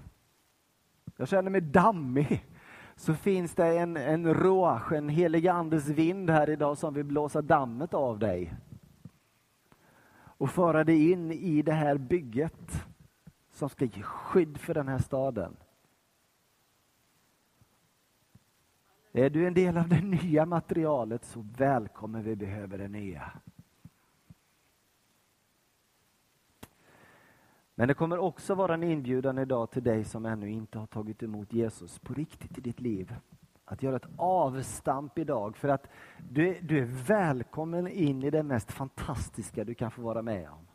Jag 1.17 1.27
känner 1.27 1.49
mig 1.49 1.61
dammig. 1.61 2.45
Så 2.95 3.13
finns 3.13 3.55
det 3.55 3.77
en, 3.79 3.97
en 3.97 4.33
råsch, 4.33 4.91
en 4.91 5.09
helig 5.09 5.47
andes 5.47 5.87
vind 5.87 6.29
här 6.29 6.49
idag 6.49 6.77
som 6.77 6.93
vill 6.93 7.05
blåsa 7.05 7.41
dammet 7.41 7.93
av 7.93 8.19
dig 8.19 8.53
och 10.17 10.49
föra 10.49 10.83
dig 10.83 11.11
in 11.11 11.31
i 11.31 11.61
det 11.61 11.73
här 11.73 11.97
bygget 11.97 12.85
som 13.51 13.69
ska 13.69 13.85
ge 13.85 14.01
skydd 14.01 14.57
för 14.57 14.73
den 14.73 14.87
här 14.87 14.99
staden. 14.99 15.55
Är 19.13 19.29
du 19.29 19.47
en 19.47 19.53
del 19.53 19.77
av 19.77 19.89
det 19.89 20.01
nya 20.01 20.45
materialet 20.45 21.25
så 21.25 21.45
välkommen, 21.57 22.23
vi 22.23 22.35
behöver 22.35 22.77
det 22.77 22.87
nya. 22.87 23.31
Men 27.75 27.87
det 27.87 27.93
kommer 27.93 28.17
också 28.17 28.55
vara 28.55 28.73
en 28.73 28.83
inbjudan 28.83 29.37
idag 29.37 29.71
till 29.71 29.83
dig 29.83 30.03
som 30.03 30.25
ännu 30.25 30.49
inte 30.49 30.79
har 30.79 30.87
tagit 30.87 31.23
emot 31.23 31.53
Jesus 31.53 31.99
på 31.99 32.13
riktigt 32.13 32.57
i 32.57 32.61
ditt 32.61 32.79
liv 32.79 33.15
att 33.65 33.83
göra 33.83 33.95
ett 33.95 34.09
avstamp 34.17 35.17
idag 35.17 35.57
för 35.57 35.67
att 35.67 35.89
du, 36.29 36.59
du 36.61 36.79
är 36.79 37.05
välkommen 37.07 37.87
in 37.87 38.23
i 38.23 38.29
det 38.29 38.43
mest 38.43 38.71
fantastiska 38.71 39.63
du 39.63 39.73
kan 39.73 39.91
få 39.91 40.01
vara 40.01 40.21
med 40.21 40.49
om. 40.49 40.67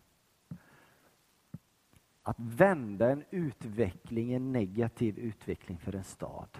Att 2.22 2.36
vända 2.38 3.10
en 3.10 3.24
utveckling, 3.30 4.32
en 4.32 4.52
negativ 4.52 5.18
utveckling 5.18 5.78
för 5.78 5.94
en 5.94 6.04
stad. 6.04 6.58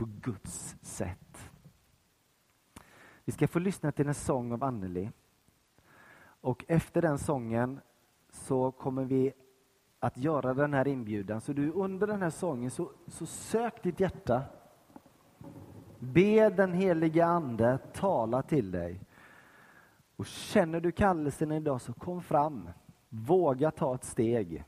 På 0.00 0.08
Guds 0.20 0.76
sätt. 0.82 1.50
Vi 3.24 3.32
ska 3.32 3.48
få 3.48 3.58
lyssna 3.58 3.92
till 3.92 4.08
en 4.08 4.14
sång 4.14 4.52
av 4.52 4.64
Anneli. 4.64 5.10
Och 6.40 6.64
efter 6.68 7.02
den 7.02 7.18
sången 7.18 7.80
så 8.30 8.70
kommer 8.70 9.04
vi 9.04 9.32
att 9.98 10.16
göra 10.16 10.54
den 10.54 10.74
här 10.74 10.88
inbjudan. 10.88 11.40
Så 11.40 11.52
du 11.52 11.72
under 11.72 12.06
den 12.06 12.22
här 12.22 12.30
sången 12.30 12.70
så, 12.70 12.90
så 13.06 13.26
sök 13.26 13.82
ditt 13.82 14.00
hjärta. 14.00 14.42
Be 15.98 16.50
den 16.50 16.72
helige 16.72 17.26
Ande 17.26 17.78
tala 17.92 18.42
till 18.42 18.70
dig. 18.70 19.00
Och 20.16 20.26
känner 20.26 20.80
du 20.80 20.92
kallelsen 20.92 21.52
idag 21.52 21.80
så 21.80 21.92
kom 21.92 22.22
fram. 22.22 22.68
Våga 23.08 23.70
ta 23.70 23.94
ett 23.94 24.04
steg. 24.04 24.64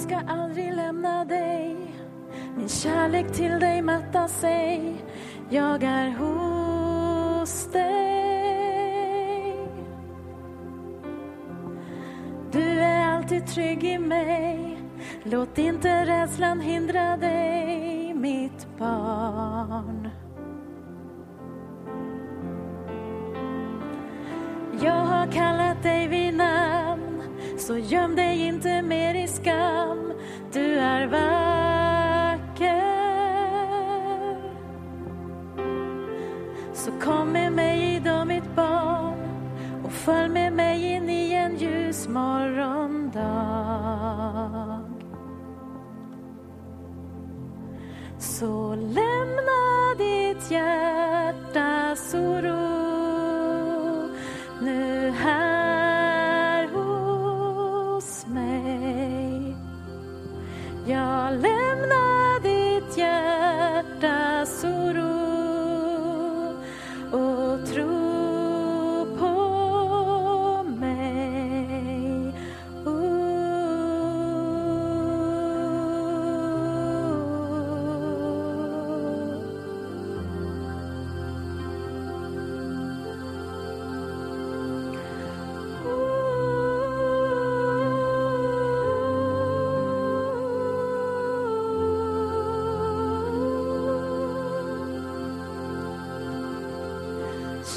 Ska 0.00 0.20
aldrig 0.28 0.72
lämna 0.74 1.24
dig. 1.24 1.76
Min 2.56 2.68
kärlek 2.68 3.32
till 3.32 3.60
dig 3.60 3.82
mattar 3.82 4.28
sig. 4.28 5.04
Jag 5.48 5.82
är 5.82 6.10
hos 6.10 7.72
dig. 7.72 8.10
Du 12.52 12.80
är 12.80 13.08
alltid 13.08 13.46
trygg 13.46 13.84
i 13.84 13.98
mig. 13.98 14.78
Låt 15.22 15.58
inte 15.58 16.06
rädslan 16.06 16.60
hindra 16.60 17.16
dig, 17.16 18.14
mitt 18.14 18.66
barn. 18.78 20.08
Jag 24.82 25.04
har 25.04 25.26
kallat 25.26 25.69
så 27.70 27.78
göm 27.78 28.16
dig 28.16 28.46
inte 28.46 28.82
mer 28.82 29.14
i 29.14 29.28
skam. 29.28 29.99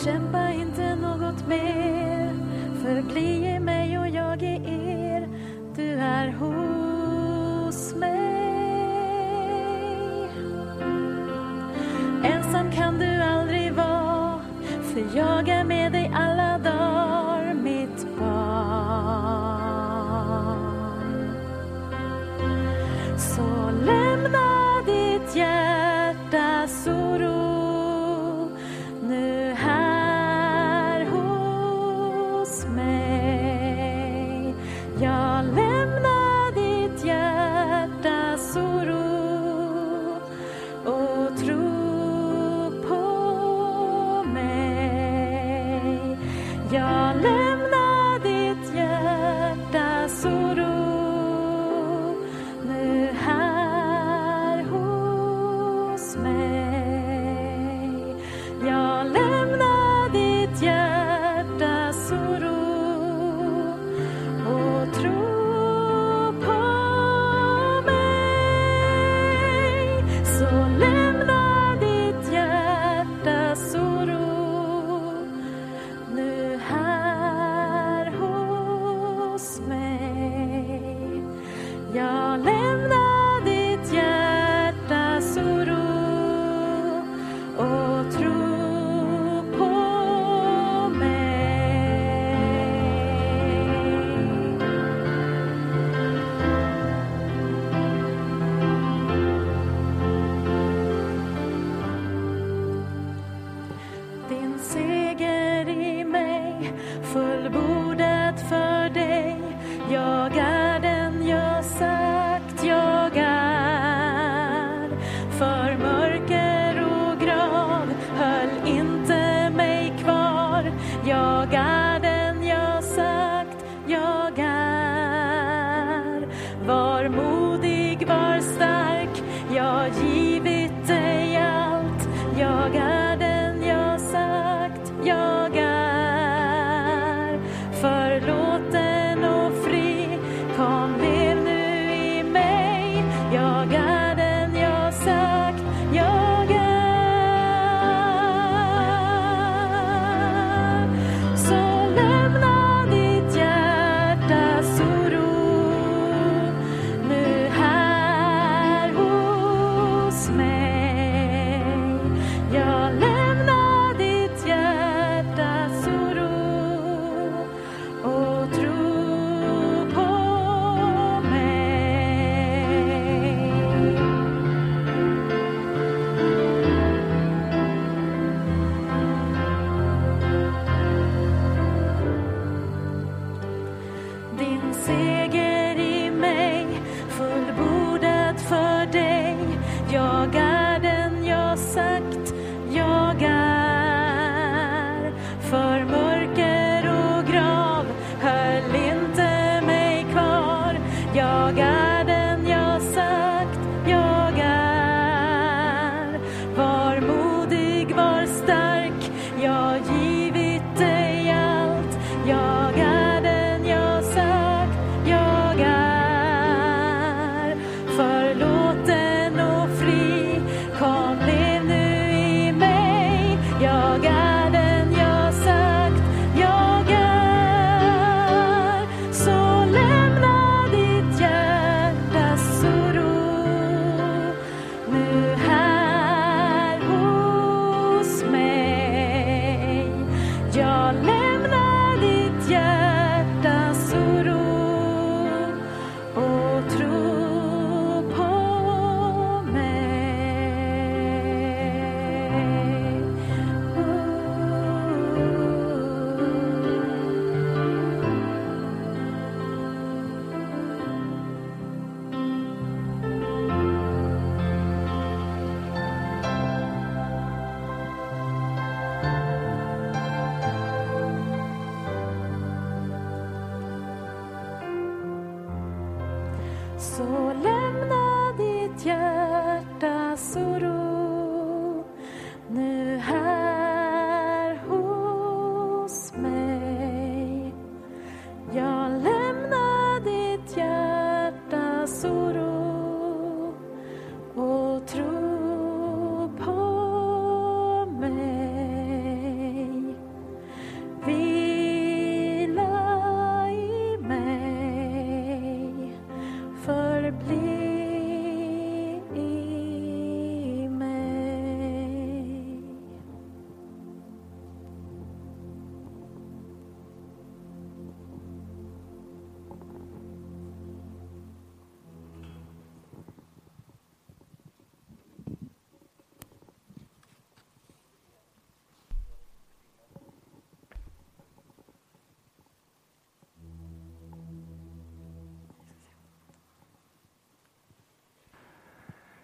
Kämpa 0.03 0.51
inte 0.51 0.95
något 0.95 1.47
mer, 1.47 2.33
förbli 2.81 3.55
i 3.55 3.59
mig 3.59 3.72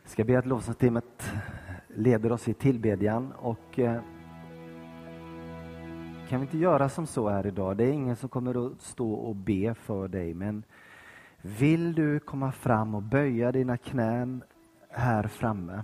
ska 0.10 0.24
be 0.24 0.40
att 0.40 0.46
lovsångsteamet 0.46 1.32
leder 1.88 2.32
oss 2.32 2.48
i 2.48 2.54
tillbedjan 2.54 3.32
och 3.32 3.80
eh, 3.80 4.02
kan 6.30 6.40
vi 6.40 6.46
inte 6.46 6.58
göra 6.58 6.90
som 6.90 7.08
så 7.08 7.30
här 7.30 7.48
idag? 7.48 7.78
Det 7.78 7.84
är 7.84 7.92
ingen 7.92 8.16
som 8.16 8.30
kommer 8.30 8.68
att 8.68 8.82
stå 8.82 9.14
och 9.14 9.36
be 9.36 9.74
för 9.74 10.08
dig 10.08 10.34
men 10.34 10.64
vill 11.42 11.94
du 11.94 12.20
komma 12.20 12.52
fram 12.52 12.96
och 12.96 13.02
böja 13.02 13.52
dina 13.52 13.78
knän 13.78 14.44
här 14.90 15.24
framme? 15.28 15.84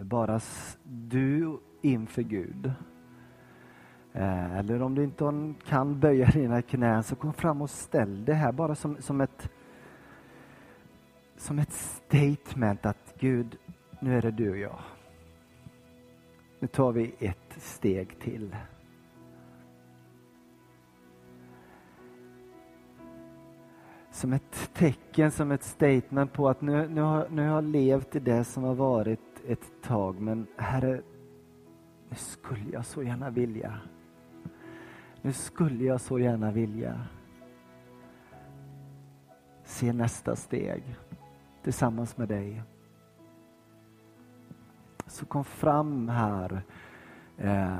Bara 0.00 0.40
du 0.84 1.58
inför 1.82 2.22
Gud. 2.22 2.72
Eh, 4.12 4.56
eller 4.58 4.82
om 4.82 4.94
du 4.94 5.04
inte 5.04 5.54
kan 5.66 6.00
böja 6.00 6.26
dina 6.26 6.62
knän 6.62 7.02
så 7.02 7.16
kom 7.16 7.32
fram 7.32 7.62
och 7.62 7.70
ställ 7.70 8.24
dig 8.24 8.34
här 8.34 8.52
bara 8.52 8.74
som, 8.74 8.96
som 9.00 9.20
ett 9.20 9.50
som 11.36 11.58
ett 11.58 11.72
statement 11.72 12.86
att 12.86 13.14
Gud, 13.18 13.56
nu 14.06 14.18
är 14.18 14.22
det 14.22 14.30
du 14.30 14.50
och 14.50 14.58
jag. 14.58 14.78
Nu 16.58 16.68
tar 16.68 16.92
vi 16.92 17.14
ett 17.18 17.56
steg 17.56 18.18
till. 18.18 18.56
Som 24.10 24.32
ett 24.32 24.70
tecken, 24.74 25.30
som 25.30 25.50
ett 25.50 25.62
statement 25.62 26.32
på 26.32 26.48
att 26.48 26.60
nu, 26.60 26.88
nu, 26.88 27.00
har, 27.00 27.28
nu 27.28 27.42
har 27.42 27.54
jag 27.54 27.64
levt 27.64 28.16
i 28.16 28.18
det 28.18 28.44
som 28.44 28.64
har 28.64 28.74
varit 28.74 29.42
ett 29.46 29.82
tag 29.82 30.20
men 30.20 30.46
Herre, 30.56 31.02
nu 32.08 32.16
skulle 32.16 32.70
jag 32.72 32.86
så 32.86 33.02
gärna 33.02 33.30
vilja. 33.30 33.80
Nu 35.22 35.32
skulle 35.32 35.84
jag 35.84 36.00
så 36.00 36.18
gärna 36.18 36.50
vilja 36.50 37.00
se 39.64 39.92
nästa 39.92 40.36
steg 40.36 40.96
tillsammans 41.62 42.16
med 42.16 42.28
dig. 42.28 42.62
Så 45.06 45.26
kom 45.26 45.44
fram 45.44 46.08
här 46.08 46.62
eh, 47.36 47.76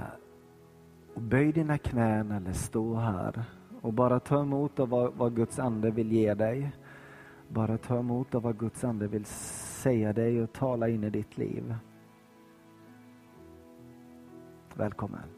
och 1.14 1.22
böj 1.22 1.53
dina 1.53 1.79
knän 1.79 2.31
eller 2.31 2.53
stå 2.53 2.95
här 2.95 3.45
och 3.81 3.93
bara 3.93 4.20
ta 4.20 4.41
emot 4.41 4.81
av 4.81 4.89
vad, 4.89 5.14
vad 5.14 5.37
Guds 5.37 5.59
ande 5.59 5.91
vill 5.91 6.12
ge 6.12 6.35
dig. 6.35 6.72
Bara 7.49 7.79
ta 7.79 7.99
emot 7.99 8.35
av 8.35 8.43
vad 8.43 8.59
Guds 8.59 8.85
ande 8.85 9.09
vill 9.09 9.24
säga 9.24 10.12
dig 10.12 10.43
och 10.43 10.53
tala 10.53 10.89
in 10.89 11.05
i 11.05 11.11
ditt 11.11 11.39
liv. 11.39 11.74
Välkommen. 14.74 15.36